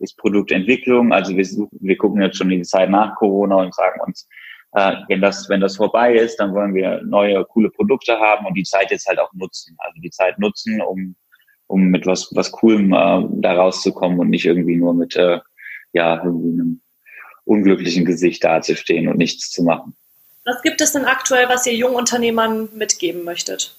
ist 0.04 0.16
Produktentwicklung. 0.16 1.12
Also 1.12 1.36
wir, 1.36 1.44
suchen, 1.44 1.76
wir 1.80 1.96
gucken 1.96 2.22
jetzt 2.22 2.36
schon 2.36 2.48
die 2.48 2.62
Zeit 2.62 2.90
nach 2.90 3.16
Corona 3.16 3.56
und 3.56 3.74
sagen 3.74 4.00
uns, 4.06 4.28
äh, 4.72 4.96
wenn 5.08 5.20
das, 5.20 5.48
wenn 5.48 5.60
das 5.60 5.76
vorbei 5.76 6.14
ist, 6.14 6.36
dann 6.36 6.54
wollen 6.54 6.74
wir 6.74 7.02
neue, 7.04 7.44
coole 7.44 7.70
Produkte 7.70 8.18
haben 8.18 8.46
und 8.46 8.54
die 8.54 8.64
Zeit 8.64 8.90
jetzt 8.90 9.06
halt 9.06 9.18
auch 9.18 9.32
nutzen. 9.32 9.76
Also 9.78 10.00
die 10.00 10.10
Zeit 10.10 10.38
nutzen, 10.38 10.80
um, 10.80 11.14
um 11.66 11.88
mit 11.88 12.06
was, 12.06 12.28
was 12.34 12.52
Coolem 12.52 12.92
äh, 12.92 13.40
da 13.40 13.54
rauszukommen 13.54 14.18
und 14.18 14.30
nicht 14.30 14.44
irgendwie 14.44 14.76
nur 14.76 14.94
mit, 14.94 15.16
äh, 15.16 15.40
ja, 15.92 16.22
irgendwie 16.24 16.60
einem 16.60 16.80
unglücklichen 17.44 18.04
Gesicht 18.04 18.42
dazustehen 18.42 19.08
und 19.08 19.16
nichts 19.16 19.50
zu 19.50 19.62
machen. 19.62 19.94
Was 20.44 20.60
gibt 20.62 20.80
es 20.80 20.92
denn 20.92 21.04
aktuell, 21.04 21.48
was 21.48 21.66
ihr 21.66 21.74
Jungunternehmern 21.74 22.68
mitgeben 22.74 23.24
möchtet? 23.24 23.76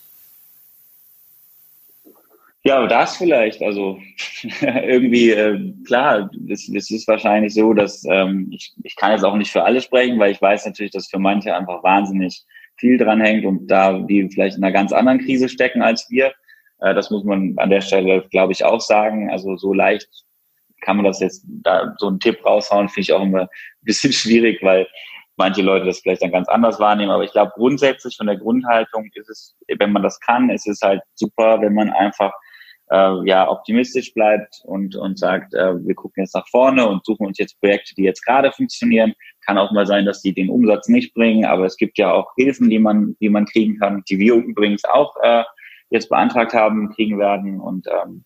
Ja, 2.65 2.87
das 2.87 3.17
vielleicht. 3.17 3.61
Also 3.61 3.99
irgendwie, 4.61 5.29
äh, 5.29 5.71
klar, 5.85 6.31
es, 6.49 6.67
es 6.67 6.89
ist 6.89 7.07
wahrscheinlich 7.07 7.53
so, 7.53 7.73
dass 7.73 8.03
ähm, 8.09 8.49
ich, 8.51 8.73
ich 8.83 8.95
kann 8.95 9.11
jetzt 9.11 9.23
auch 9.23 9.35
nicht 9.35 9.51
für 9.51 9.63
alle 9.63 9.81
sprechen, 9.81 10.17
weil 10.17 10.31
ich 10.31 10.41
weiß 10.41 10.65
natürlich, 10.65 10.91
dass 10.91 11.07
für 11.07 11.19
manche 11.19 11.55
einfach 11.55 11.83
wahnsinnig 11.83 12.43
viel 12.77 12.97
dran 12.97 13.21
hängt 13.21 13.45
und 13.45 13.67
da 13.67 13.99
die 13.99 14.27
vielleicht 14.33 14.57
in 14.57 14.63
einer 14.63 14.73
ganz 14.73 14.91
anderen 14.91 15.19
Krise 15.19 15.47
stecken 15.47 15.83
als 15.83 16.09
wir. 16.09 16.33
Äh, 16.79 16.95
das 16.95 17.11
muss 17.11 17.23
man 17.23 17.53
an 17.57 17.69
der 17.69 17.81
Stelle, 17.81 18.27
glaube 18.31 18.53
ich, 18.53 18.65
auch 18.65 18.81
sagen. 18.81 19.29
Also 19.29 19.55
so 19.57 19.71
leicht 19.71 20.09
kann 20.81 20.97
man 20.97 21.05
das 21.05 21.19
jetzt 21.19 21.45
da 21.47 21.93
so 21.99 22.07
einen 22.07 22.19
Tipp 22.19 22.43
raushauen, 22.43 22.89
finde 22.89 23.01
ich 23.01 23.13
auch 23.13 23.21
immer 23.21 23.41
ein 23.41 23.47
bisschen 23.83 24.11
schwierig, 24.11 24.63
weil 24.63 24.87
manche 25.37 25.61
Leute 25.61 25.85
das 25.85 25.99
vielleicht 25.99 26.23
dann 26.23 26.31
ganz 26.31 26.47
anders 26.49 26.79
wahrnehmen. 26.79 27.11
Aber 27.11 27.23
ich 27.23 27.31
glaube, 27.31 27.51
grundsätzlich 27.53 28.17
von 28.17 28.25
der 28.25 28.37
Grundhaltung 28.37 29.07
ist 29.13 29.29
es, 29.29 29.55
wenn 29.77 29.91
man 29.91 30.01
das 30.01 30.19
kann, 30.19 30.49
ist 30.49 30.67
es 30.67 30.81
halt 30.81 31.01
super, 31.13 31.61
wenn 31.61 31.75
man 31.75 31.91
einfach 31.91 32.33
äh, 32.91 33.27
ja 33.27 33.49
optimistisch 33.49 34.13
bleibt 34.13 34.61
und 34.63 34.95
und 34.95 35.17
sagt, 35.19 35.53
äh, 35.53 35.85
wir 35.85 35.95
gucken 35.95 36.23
jetzt 36.23 36.35
nach 36.35 36.47
vorne 36.47 36.87
und 36.87 37.05
suchen 37.05 37.27
uns 37.27 37.37
jetzt 37.37 37.59
Projekte, 37.59 37.93
die 37.95 38.03
jetzt 38.03 38.25
gerade 38.25 38.51
funktionieren. 38.51 39.13
Kann 39.45 39.57
auch 39.57 39.71
mal 39.71 39.85
sein, 39.85 40.05
dass 40.05 40.21
die 40.21 40.33
den 40.33 40.49
Umsatz 40.49 40.87
nicht 40.87 41.13
bringen, 41.13 41.45
aber 41.45 41.65
es 41.65 41.77
gibt 41.77 41.97
ja 41.97 42.11
auch 42.11 42.31
Hilfen, 42.35 42.69
die 42.69 42.79
man 42.79 43.15
die 43.19 43.29
man 43.29 43.45
kriegen 43.45 43.77
kann, 43.79 44.03
die 44.09 44.19
wir 44.19 44.35
übrigens 44.35 44.83
auch 44.85 45.15
äh, 45.21 45.43
jetzt 45.89 46.09
beantragt 46.09 46.53
haben, 46.53 46.93
kriegen 46.93 47.19
werden 47.19 47.59
und 47.59 47.87
ähm, 47.87 48.23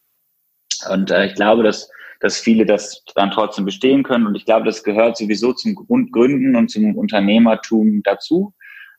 und 0.90 1.12
äh, 1.12 1.28
ich 1.28 1.36
glaube, 1.36 1.64
dass 1.64 1.90
dass 2.20 2.40
viele 2.40 2.66
das 2.66 3.04
dann 3.16 3.32
trotzdem 3.32 3.66
bestehen 3.66 4.04
können. 4.04 4.28
Und 4.28 4.36
ich 4.36 4.46
glaube, 4.46 4.66
das 4.66 4.84
gehört 4.84 5.18
sowieso 5.18 5.54
zum 5.54 5.76
Grundgründen 5.76 6.56
und 6.56 6.70
zum 6.70 6.98
Unternehmertum 6.98 8.02
dazu, 8.04 8.54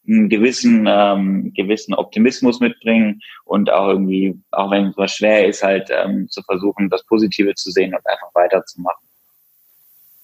einen 0.07 0.29
gewissen, 0.29 0.87
ähm, 0.89 1.53
gewissen 1.55 1.95
Optimismus 1.95 2.61
mitbringen 2.61 3.21
und 3.45 3.71
auch 3.71 3.89
irgendwie, 3.89 4.39
auch 4.51 4.71
wenn 4.71 4.89
es 4.89 4.97
was 4.97 5.13
schwer 5.13 5.47
ist, 5.47 5.63
halt 5.63 5.89
ähm, 5.91 6.29
zu 6.31 6.43
versuchen, 6.43 6.89
das 6.89 7.05
Positive 7.05 7.55
zu 7.55 7.71
sehen 7.71 7.95
und 7.95 8.07
einfach 8.07 8.35
weiterzumachen. 8.35 9.07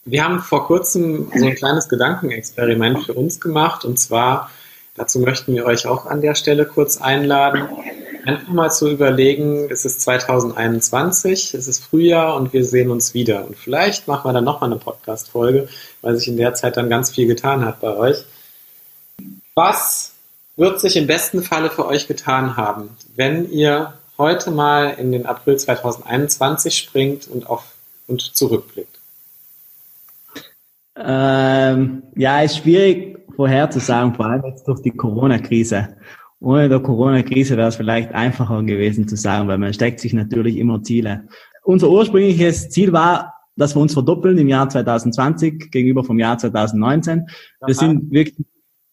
Wir 0.04 0.24
haben 0.24 0.38
vor 0.38 0.66
kurzem 0.66 1.30
so 1.34 1.46
ein 1.46 1.54
kleines 1.54 1.88
Gedankenexperiment 1.88 3.04
für 3.04 3.14
uns 3.14 3.40
gemacht 3.40 3.84
und 3.84 3.98
zwar, 3.98 4.50
dazu 4.94 5.18
möchten 5.20 5.54
wir 5.54 5.66
euch 5.66 5.86
auch 5.86 6.06
an 6.06 6.20
der 6.20 6.34
Stelle 6.34 6.64
kurz 6.64 7.00
einladen, 7.00 7.68
einfach 8.26 8.48
mal 8.48 8.70
zu 8.70 8.90
überlegen, 8.90 9.68
es 9.70 9.84
ist 9.84 10.00
2021, 10.02 11.54
es 11.54 11.68
ist 11.68 11.84
Frühjahr 11.84 12.36
und 12.36 12.52
wir 12.52 12.64
sehen 12.64 12.90
uns 12.90 13.14
wieder. 13.14 13.46
Und 13.46 13.56
vielleicht 13.56 14.08
machen 14.08 14.28
wir 14.28 14.32
dann 14.32 14.44
nochmal 14.44 14.70
eine 14.70 14.80
Podcast-Folge, 14.80 15.68
weil 16.02 16.16
sich 16.16 16.28
in 16.28 16.36
der 16.36 16.54
Zeit 16.54 16.76
dann 16.76 16.88
ganz 16.88 17.10
viel 17.10 17.26
getan 17.26 17.64
hat 17.64 17.80
bei 17.80 17.96
euch. 17.96 18.24
Was 19.56 20.12
wird 20.58 20.80
sich 20.82 20.98
im 20.98 21.06
besten 21.06 21.42
Falle 21.42 21.70
für 21.70 21.86
euch 21.86 22.06
getan 22.06 22.58
haben, 22.58 22.90
wenn 23.14 23.50
ihr 23.50 23.94
heute 24.18 24.50
mal 24.50 24.94
in 24.98 25.12
den 25.12 25.24
April 25.24 25.56
2021 25.56 26.76
springt 26.76 27.26
und 27.26 27.48
auf 27.48 27.64
und 28.06 28.20
zurückblickt? 28.20 29.00
Ähm, 30.94 32.02
ja, 32.16 32.42
ist 32.42 32.58
schwierig 32.58 33.18
vorherzusagen, 33.34 34.14
vor 34.14 34.26
allem 34.26 34.44
jetzt 34.44 34.68
durch 34.68 34.82
die 34.82 34.90
Corona-Krise. 34.90 35.96
Ohne 36.38 36.68
der 36.68 36.80
Corona-Krise 36.80 37.56
wäre 37.56 37.68
es 37.68 37.76
vielleicht 37.76 38.12
einfacher 38.12 38.62
gewesen 38.62 39.08
zu 39.08 39.16
sagen, 39.16 39.48
weil 39.48 39.56
man 39.56 39.72
steckt 39.72 40.00
sich 40.00 40.12
natürlich 40.12 40.58
immer 40.58 40.82
Ziele. 40.82 41.28
Unser 41.64 41.88
ursprüngliches 41.88 42.68
Ziel 42.68 42.92
war, 42.92 43.32
dass 43.56 43.74
wir 43.74 43.80
uns 43.80 43.94
verdoppeln 43.94 44.36
im 44.36 44.48
Jahr 44.48 44.68
2020 44.68 45.70
gegenüber 45.70 46.04
vom 46.04 46.18
Jahr 46.18 46.36
2019. 46.36 47.26
Wir 47.64 47.74
sind 47.74 48.10
wirklich, 48.10 48.44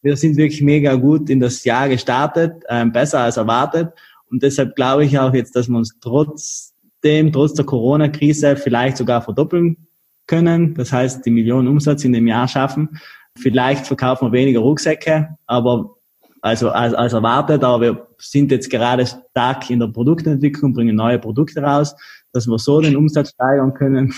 wir 0.03 0.17
sind 0.17 0.37
wirklich 0.37 0.61
mega 0.61 0.95
gut 0.95 1.29
in 1.29 1.39
das 1.39 1.63
Jahr 1.63 1.89
gestartet, 1.89 2.63
ähm, 2.69 2.91
besser 2.91 3.21
als 3.21 3.37
erwartet. 3.37 3.93
Und 4.29 4.43
deshalb 4.43 4.75
glaube 4.75 5.05
ich 5.05 5.17
auch 5.17 5.33
jetzt, 5.33 5.55
dass 5.55 5.69
wir 5.69 5.77
uns 5.77 5.97
trotzdem, 6.01 7.31
trotz 7.31 7.53
der 7.53 7.65
Corona-Krise 7.65 8.55
vielleicht 8.57 8.97
sogar 8.97 9.21
verdoppeln 9.21 9.87
können. 10.27 10.75
Das 10.75 10.91
heißt, 10.91 11.25
die 11.25 11.31
Millionen 11.31 11.67
Umsatz 11.67 12.03
in 12.03 12.13
dem 12.13 12.27
Jahr 12.27 12.47
schaffen. 12.47 12.99
Vielleicht 13.37 13.87
verkaufen 13.87 14.27
wir 14.27 14.31
weniger 14.33 14.59
Rucksäcke, 14.59 15.37
aber 15.47 15.95
also 16.41 16.69
als, 16.69 16.93
als 16.93 17.13
erwartet, 17.13 17.63
aber 17.63 17.81
wir 17.81 18.07
sind 18.17 18.51
jetzt 18.51 18.69
gerade 18.69 19.05
stark 19.05 19.69
in 19.69 19.79
der 19.79 19.87
Produktentwicklung, 19.87 20.73
bringen 20.73 20.95
neue 20.95 21.17
Produkte 21.17 21.61
raus, 21.61 21.95
dass 22.33 22.47
wir 22.47 22.59
so 22.59 22.81
den 22.81 22.97
Umsatz 22.97 23.29
steigern 23.29 23.73
können. 23.73 24.13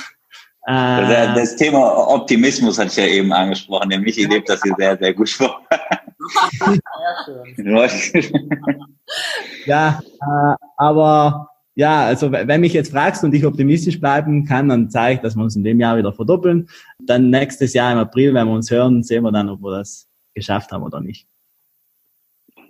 Äh, 0.67 1.36
das 1.36 1.56
Thema 1.56 2.08
Optimismus 2.10 2.80
hatte 2.80 2.89
ich 2.89 2.97
ja 2.97 3.06
eben 3.06 3.32
angesprochen, 3.32 3.89
nämlich 3.89 4.17
ihr 4.17 4.28
lebt 4.28 4.49
das 4.49 4.62
hier 4.63 4.73
sehr, 4.78 4.97
sehr 4.97 5.13
gut 5.13 5.30
vor. 5.30 5.62
ja, 9.65 9.99
äh, 10.21 10.56
aber 10.78 11.49
Ja, 11.78 12.06
also 12.06 12.32
wenn 12.32 12.62
mich 12.62 12.71
jetzt 12.71 12.91
fragst 12.91 13.23
und 13.25 13.34
ich 13.34 13.45
optimistisch 13.45 13.99
bleiben 13.99 14.45
kann, 14.45 14.69
dann 14.69 14.89
zeige 14.89 15.15
ich, 15.15 15.21
dass 15.21 15.36
wir 15.36 15.43
uns 15.43 15.58
in 15.58 15.63
dem 15.65 15.80
Jahr 15.80 15.97
wieder 15.97 16.13
verdoppeln. 16.13 16.69
Dann 16.99 17.30
nächstes 17.30 17.73
Jahr 17.73 17.91
im 17.91 17.97
April, 17.97 18.34
wenn 18.34 18.47
wir 18.47 18.54
uns 18.54 18.71
hören, 18.71 19.04
sehen 19.04 19.23
wir 19.23 19.32
dann, 19.34 19.49
ob 19.49 19.62
wir 19.62 19.78
das 19.78 20.08
geschafft 20.34 20.71
haben 20.71 20.84
oder 20.84 21.01
nicht. 21.01 21.28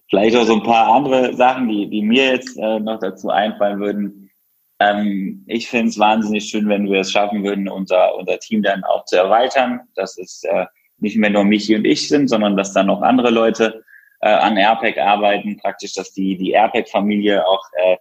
Vielleicht 0.10 0.36
auch 0.36 0.46
so 0.46 0.56
ein 0.56 0.64
paar 0.64 0.88
andere 0.88 1.36
Sachen, 1.36 1.68
die, 1.68 1.88
die 1.88 2.02
mir 2.02 2.32
jetzt 2.32 2.58
äh, 2.58 2.80
noch 2.80 3.00
dazu 3.00 3.30
einfallen 3.30 3.80
würden. 3.80 4.25
Ähm, 4.80 5.44
ich 5.48 5.70
finde 5.70 5.90
es 5.90 6.00
wahnsinnig 6.00 6.46
schön, 6.46 6.68
wenn 6.68 6.90
wir 6.90 7.02
es 7.02 7.12
schaffen 7.12 7.44
würden, 7.44 7.70
unser, 7.70 8.16
unser 8.16 8.40
Team 8.40 8.62
dann 8.62 8.84
auch 8.84 9.06
zu 9.06 9.18
erweitern. 9.18 9.82
Dass 9.96 10.18
es 10.18 10.44
äh, 10.44 10.66
nicht 10.98 11.18
mehr 11.18 11.30
nur 11.30 11.44
Michi 11.44 11.76
und 11.76 11.86
ich 11.86 12.08
sind, 12.08 12.28
sondern 12.28 12.58
dass 12.58 12.74
dann 12.74 12.88
noch 12.88 13.02
andere 13.02 13.30
Leute 13.30 13.84
äh, 14.22 14.30
an 14.30 14.58
AirPack 14.58 14.98
arbeiten. 14.98 15.58
Praktisch, 15.58 15.94
dass 15.94 16.12
die, 16.12 16.38
die 16.38 16.52
AirPack-Familie 16.52 17.46
auch 17.48 17.64
äh, 17.74 17.98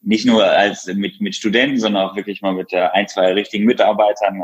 nicht 0.00 0.26
nur 0.26 0.44
als 0.44 0.86
mit, 0.86 1.20
mit 1.20 1.34
Studenten, 1.34 1.78
sondern 1.78 2.08
auch 2.08 2.16
wirklich 2.16 2.42
mal 2.42 2.52
mit 2.52 2.72
äh, 2.72 2.88
ein, 2.92 3.08
zwei 3.08 3.32
richtigen 3.32 3.64
Mitarbeitern 3.64 4.42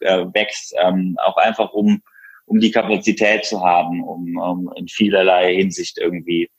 äh, 0.00 0.06
äh, 0.06 0.26
wächst, 0.34 0.74
ähm, 0.82 1.16
auch 1.22 1.36
einfach 1.36 1.72
um, 1.72 2.02
um 2.46 2.60
die 2.60 2.70
Kapazität 2.70 3.44
zu 3.44 3.64
haben, 3.64 4.02
um, 4.02 4.36
um 4.36 4.72
in 4.76 4.88
vielerlei 4.88 5.54
Hinsicht 5.54 5.98
irgendwie 5.98 6.50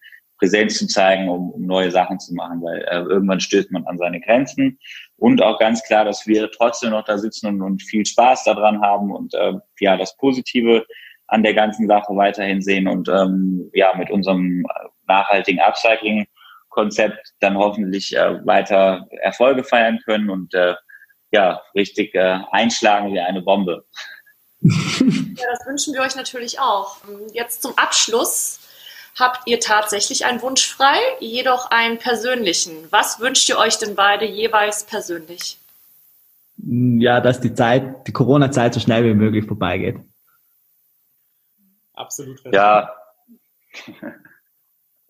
Präsenz 0.41 0.79
zu 0.79 0.87
zeigen, 0.87 1.29
um, 1.29 1.51
um 1.51 1.61
neue 1.61 1.91
Sachen 1.91 2.19
zu 2.19 2.33
machen, 2.33 2.61
weil 2.63 2.81
äh, 2.89 3.01
irgendwann 3.01 3.39
stößt 3.39 3.71
man 3.71 3.85
an 3.85 3.99
seine 3.99 4.19
Grenzen. 4.19 4.79
Und 5.17 5.41
auch 5.43 5.59
ganz 5.59 5.83
klar, 5.83 6.03
dass 6.03 6.25
wir 6.25 6.49
trotzdem 6.49 6.89
noch 6.89 7.05
da 7.05 7.19
sitzen 7.19 7.47
und, 7.47 7.61
und 7.61 7.83
viel 7.83 8.05
Spaß 8.05 8.43
daran 8.45 8.81
haben 8.81 9.11
und 9.11 9.35
äh, 9.35 9.53
ja, 9.79 9.97
das 9.97 10.17
Positive 10.17 10.83
an 11.27 11.43
der 11.43 11.53
ganzen 11.53 11.87
Sache 11.87 12.15
weiterhin 12.15 12.61
sehen 12.61 12.87
und 12.87 13.07
ähm, 13.07 13.69
ja, 13.73 13.93
mit 13.95 14.09
unserem 14.09 14.65
nachhaltigen 15.07 15.61
Upcycling 15.61 16.25
Konzept 16.69 17.33
dann 17.39 17.57
hoffentlich 17.57 18.15
äh, 18.15 18.45
weiter 18.45 19.05
Erfolge 19.21 19.63
feiern 19.63 19.99
können 20.03 20.29
und 20.29 20.53
äh, 20.55 20.73
ja, 21.31 21.61
richtig 21.75 22.15
äh, 22.15 22.39
einschlagen 22.51 23.13
wie 23.13 23.19
eine 23.19 23.43
Bombe. 23.43 23.85
Ja, 25.37 25.47
das 25.49 25.65
wünschen 25.65 25.95
wir 25.95 26.01
euch 26.01 26.15
natürlich 26.15 26.59
auch. 26.59 26.97
Jetzt 27.33 27.63
zum 27.63 27.75
Abschluss 27.75 28.60
habt 29.19 29.47
ihr 29.47 29.59
tatsächlich 29.59 30.25
einen 30.25 30.41
Wunsch 30.41 30.67
frei, 30.67 30.97
jedoch 31.19 31.71
einen 31.71 31.97
persönlichen. 31.97 32.87
Was 32.91 33.19
wünscht 33.19 33.49
ihr 33.49 33.57
euch 33.57 33.77
denn 33.77 33.95
beide 33.95 34.25
jeweils 34.25 34.85
persönlich? 34.85 35.57
Ja, 36.57 37.21
dass 37.21 37.41
die 37.41 37.53
Zeit, 37.53 38.07
die 38.07 38.11
Corona-Zeit 38.11 38.73
so 38.73 38.79
schnell 38.79 39.03
wie 39.03 39.13
möglich 39.13 39.45
vorbeigeht. 39.45 39.97
Absolut. 41.93 42.39
Ja. 42.51 42.93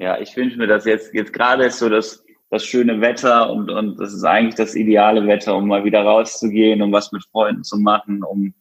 Ja, 0.02 0.20
ich 0.20 0.36
wünsche 0.36 0.58
mir 0.58 0.66
das 0.66 0.86
jetzt, 0.86 1.14
jetzt 1.14 1.32
gerade 1.32 1.66
ist 1.66 1.78
so 1.78 1.88
das, 1.88 2.26
das 2.50 2.66
schöne 2.66 3.02
Wetter 3.02 3.52
und, 3.52 3.70
und 3.70 4.00
das 4.00 4.12
ist 4.14 4.24
eigentlich 4.24 4.56
das 4.56 4.74
ideale 4.74 5.28
Wetter, 5.28 5.56
um 5.56 5.68
mal 5.68 5.86
wieder 5.86 6.02
rauszugehen, 6.02 6.82
um 6.82 6.92
was 6.92 7.12
mit 7.12 7.24
Freunden 7.26 7.64
zu 7.64 7.78
machen, 7.78 8.24
um 8.24 8.56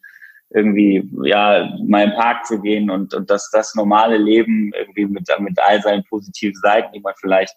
irgendwie, 0.51 1.09
ja, 1.25 1.77
mal 1.87 2.05
im 2.05 2.15
Park 2.15 2.47
zu 2.47 2.61
gehen 2.61 2.91
und, 2.91 3.15
und 3.15 3.31
dass 3.31 3.51
das 3.51 3.75
normale 3.75 4.19
Leben 4.19 4.73
irgendwie 4.77 5.07
mit, 5.07 5.29
mit 5.39 5.59
all 5.61 5.81
seinen 5.81 6.05
positiven 6.05 6.61
Seiten, 6.61 6.93
die 6.93 7.01
man 7.01 7.15
vielleicht, 7.21 7.55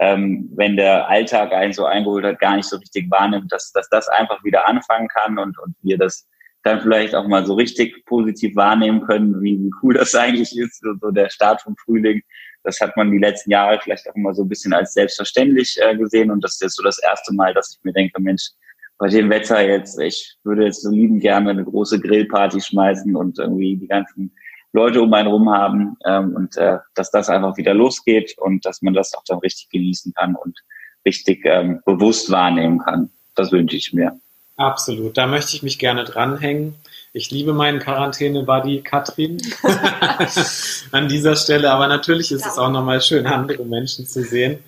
ähm, 0.00 0.48
wenn 0.54 0.76
der 0.76 1.08
Alltag 1.08 1.52
einen 1.52 1.72
so 1.72 1.84
eingeholt 1.84 2.24
hat, 2.24 2.38
gar 2.38 2.56
nicht 2.56 2.68
so 2.68 2.76
richtig 2.76 3.10
wahrnimmt, 3.10 3.50
dass, 3.50 3.72
dass 3.72 3.88
das 3.88 4.08
einfach 4.08 4.42
wieder 4.44 4.68
anfangen 4.68 5.08
kann 5.08 5.38
und, 5.38 5.58
und 5.58 5.74
wir 5.82 5.98
das 5.98 6.28
dann 6.62 6.80
vielleicht 6.80 7.14
auch 7.14 7.26
mal 7.26 7.44
so 7.44 7.54
richtig 7.54 8.04
positiv 8.04 8.54
wahrnehmen 8.54 9.02
können, 9.02 9.40
wie, 9.42 9.58
wie 9.58 9.70
cool 9.82 9.94
das 9.94 10.14
eigentlich 10.16 10.56
ist, 10.56 10.80
so, 10.80 10.94
so 11.00 11.10
der 11.10 11.30
Start 11.30 11.62
vom 11.62 11.76
Frühling 11.76 12.22
das 12.68 12.80
hat 12.80 12.96
man 12.96 13.10
die 13.10 13.18
letzten 13.18 13.50
Jahre 13.50 13.78
vielleicht 13.82 14.08
auch 14.08 14.14
immer 14.14 14.34
so 14.34 14.42
ein 14.42 14.48
bisschen 14.48 14.72
als 14.72 14.92
selbstverständlich 14.92 15.76
äh, 15.80 15.96
gesehen. 15.96 16.30
Und 16.30 16.42
das 16.44 16.54
ist 16.54 16.62
jetzt 16.62 16.76
so 16.76 16.82
das 16.82 16.98
erste 17.02 17.32
Mal, 17.34 17.54
dass 17.54 17.74
ich 17.74 17.84
mir 17.84 17.92
denke, 17.92 18.20
Mensch, 18.20 18.50
bei 18.98 19.08
dem 19.08 19.30
Wetter 19.30 19.66
jetzt, 19.66 19.98
ich 20.00 20.36
würde 20.42 20.64
jetzt 20.64 20.82
so 20.82 20.90
lieben 20.90 21.20
gerne 21.20 21.50
eine 21.50 21.64
große 21.64 22.00
Grillparty 22.00 22.60
schmeißen 22.60 23.14
und 23.14 23.38
irgendwie 23.38 23.76
die 23.76 23.86
ganzen 23.86 24.32
Leute 24.72 25.00
um 25.00 25.12
einen 25.14 25.28
rum 25.28 25.50
haben 25.50 25.96
ähm, 26.04 26.34
und 26.34 26.56
äh, 26.56 26.78
dass 26.94 27.10
das 27.10 27.28
einfach 27.28 27.56
wieder 27.56 27.74
losgeht 27.74 28.36
und 28.38 28.66
dass 28.66 28.82
man 28.82 28.94
das 28.94 29.14
auch 29.14 29.22
dann 29.26 29.38
richtig 29.38 29.70
genießen 29.70 30.12
kann 30.14 30.34
und 30.34 30.58
richtig 31.06 31.42
ähm, 31.44 31.80
bewusst 31.86 32.30
wahrnehmen 32.30 32.80
kann. 32.80 33.10
Das 33.34 33.52
wünsche 33.52 33.76
ich 33.76 33.92
mir. 33.92 34.18
Absolut, 34.56 35.16
da 35.16 35.28
möchte 35.28 35.54
ich 35.54 35.62
mich 35.62 35.78
gerne 35.78 36.04
dranhängen. 36.04 36.74
Ich 37.12 37.30
liebe 37.30 37.54
meinen 37.54 37.78
Quarantäne-Buddy 37.78 38.82
Katrin 38.82 39.38
an 40.92 41.08
dieser 41.08 41.36
Stelle, 41.36 41.70
aber 41.70 41.86
natürlich 41.86 42.32
ist 42.32 42.42
ja. 42.42 42.48
es 42.48 42.58
auch 42.58 42.70
nochmal 42.70 43.00
schön, 43.00 43.26
andere 43.26 43.64
Menschen 43.64 44.06
zu 44.06 44.22
sehen. 44.22 44.58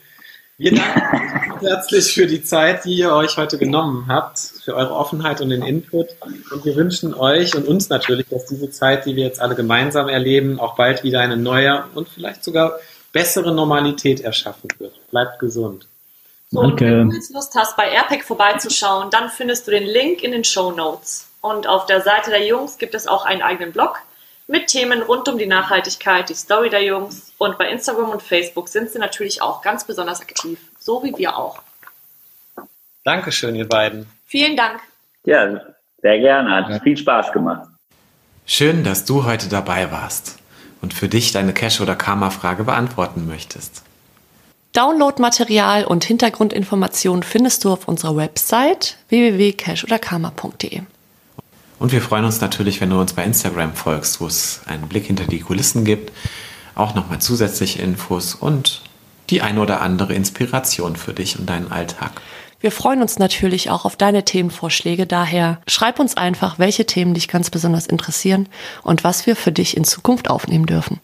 Wir 0.61 0.75
danken 0.75 1.59
herzlich 1.67 2.13
für 2.13 2.27
die 2.27 2.45
Zeit, 2.45 2.85
die 2.85 2.95
ihr 2.95 3.15
euch 3.15 3.39
heute 3.39 3.57
genommen 3.57 4.05
habt, 4.09 4.39
für 4.39 4.75
eure 4.75 4.95
Offenheit 4.95 5.41
und 5.41 5.49
den 5.49 5.63
Input. 5.63 6.09
Und 6.21 6.67
wir 6.67 6.77
wünschen 6.77 7.15
euch 7.15 7.57
und 7.57 7.67
uns 7.67 7.89
natürlich, 7.89 8.29
dass 8.29 8.45
diese 8.45 8.71
Zeit, 8.71 9.07
die 9.07 9.17
wir 9.17 9.25
jetzt 9.25 9.41
alle 9.41 9.55
gemeinsam 9.55 10.11
erleben, 10.11 10.61
auch 10.61 10.77
bald 10.77 11.03
wieder 11.03 11.21
eine 11.21 11.39
neue 11.39 11.85
und 11.95 12.11
vielleicht 12.11 12.45
sogar 12.45 12.79
bessere 13.11 13.55
Normalität 13.55 14.21
erschaffen 14.21 14.69
wird. 14.77 14.93
Bleibt 15.11 15.39
gesund. 15.39 15.87
So, 16.51 16.61
Danke. 16.61 16.85
wenn 16.85 17.09
du 17.09 17.17
jetzt 17.17 17.33
Lust 17.33 17.55
hast, 17.55 17.79
bei 17.79 17.89
AirPack 17.89 18.23
vorbeizuschauen, 18.23 19.09
dann 19.11 19.31
findest 19.31 19.67
du 19.67 19.71
den 19.71 19.87
Link 19.87 20.23
in 20.23 20.33
den 20.33 20.45
Show 20.45 20.73
Notes. 20.73 21.27
Und 21.41 21.69
auf 21.69 21.87
der 21.87 22.03
Seite 22.03 22.29
der 22.29 22.47
Jungs 22.47 22.77
gibt 22.77 22.95
es 22.95 23.07
auch 23.07 23.25
einen 23.25 23.41
eigenen 23.41 23.73
Blog 23.73 24.03
mit 24.51 24.67
Themen 24.67 25.01
rund 25.03 25.29
um 25.29 25.39
die 25.39 25.47
Nachhaltigkeit, 25.47 26.29
die 26.29 26.35
Story 26.35 26.71
der 26.71 26.83
Jungs. 26.83 27.33
Und 27.39 27.57
bei 27.57 27.71
Instagram 27.71 28.11
und 28.11 28.21
Facebook 28.21 28.69
sind 28.69 28.91
sie 28.91 28.99
natürlich 28.99 29.41
auch 29.41 29.63
ganz 29.63 29.85
besonders 29.85 30.21
aktiv, 30.21 30.59
so 30.79 31.03
wie 31.05 31.17
wir 31.17 31.37
auch. 31.37 31.63
Dankeschön, 33.05 33.55
ihr 33.55 33.69
beiden. 33.69 34.07
Vielen 34.27 34.57
Dank. 34.57 34.81
Ja, 35.25 35.61
sehr 36.03 36.19
gerne. 36.19 36.67
Hat 36.67 36.83
viel 36.83 36.97
Spaß 36.97 37.33
gemacht. 37.33 37.69
Schön, 38.45 38.83
dass 38.83 39.05
du 39.05 39.25
heute 39.25 39.49
dabei 39.49 39.93
warst 39.93 40.39
und 40.83 40.93
für 40.95 41.09
dich 41.09 41.31
deine 41.31 41.55
Cash- 41.55 41.81
oder 41.81 41.95
Karma-Frage 41.95 42.65
beantworten 42.65 43.29
möchtest. 43.29 43.85
Downloadmaterial 44.73 45.85
und 45.85 46.05
Hintergrundinformationen 46.05 47.23
findest 47.23 47.65
du 47.65 47.73
auf 47.73 47.87
unserer 47.87 48.17
Website 48.17 48.97
www.cashoderkarma.de. 49.09 50.83
Und 51.81 51.93
wir 51.93 52.03
freuen 52.03 52.27
uns 52.27 52.43
natürlich, 52.43 52.83
wenn 52.83 52.91
du 52.91 53.01
uns 53.01 53.15
bei 53.15 53.25
Instagram 53.25 53.73
folgst, 53.73 54.21
wo 54.21 54.27
es 54.27 54.61
einen 54.67 54.87
Blick 54.87 55.07
hinter 55.07 55.25
die 55.25 55.41
Kulissen 55.41 55.87
gibt, 55.87 56.13
auch 56.75 56.95
nochmal 56.95 57.21
zusätzliche 57.21 57.81
Infos 57.81 58.35
und 58.35 58.83
die 59.31 59.41
ein 59.41 59.59
oder 59.59 59.81
andere 59.81 60.13
Inspiration 60.13 60.95
für 60.95 61.15
dich 61.15 61.39
und 61.39 61.49
deinen 61.49 61.73
Alltag. 61.73 62.21
Wir 62.61 62.71
freuen 62.71 63.01
uns 63.01 63.19
natürlich 63.19 63.71
auch 63.71 63.87
auf 63.87 63.97
deine 63.97 64.27
Themenvorschläge. 64.27 65.07
Daher 65.07 65.63
schreib 65.67 65.99
uns 65.99 66.19
einfach, 66.19 66.59
welche 66.59 66.85
Themen 66.85 67.15
dich 67.15 67.29
ganz 67.29 67.49
besonders 67.49 67.87
interessieren 67.87 68.51
und 68.83 69.03
was 69.03 69.27
wir 69.27 69.35
für 69.35 69.51
dich 69.51 69.75
in 69.75 69.85
Zukunft 69.85 70.29
aufnehmen 70.29 70.67
dürfen. 70.67 71.01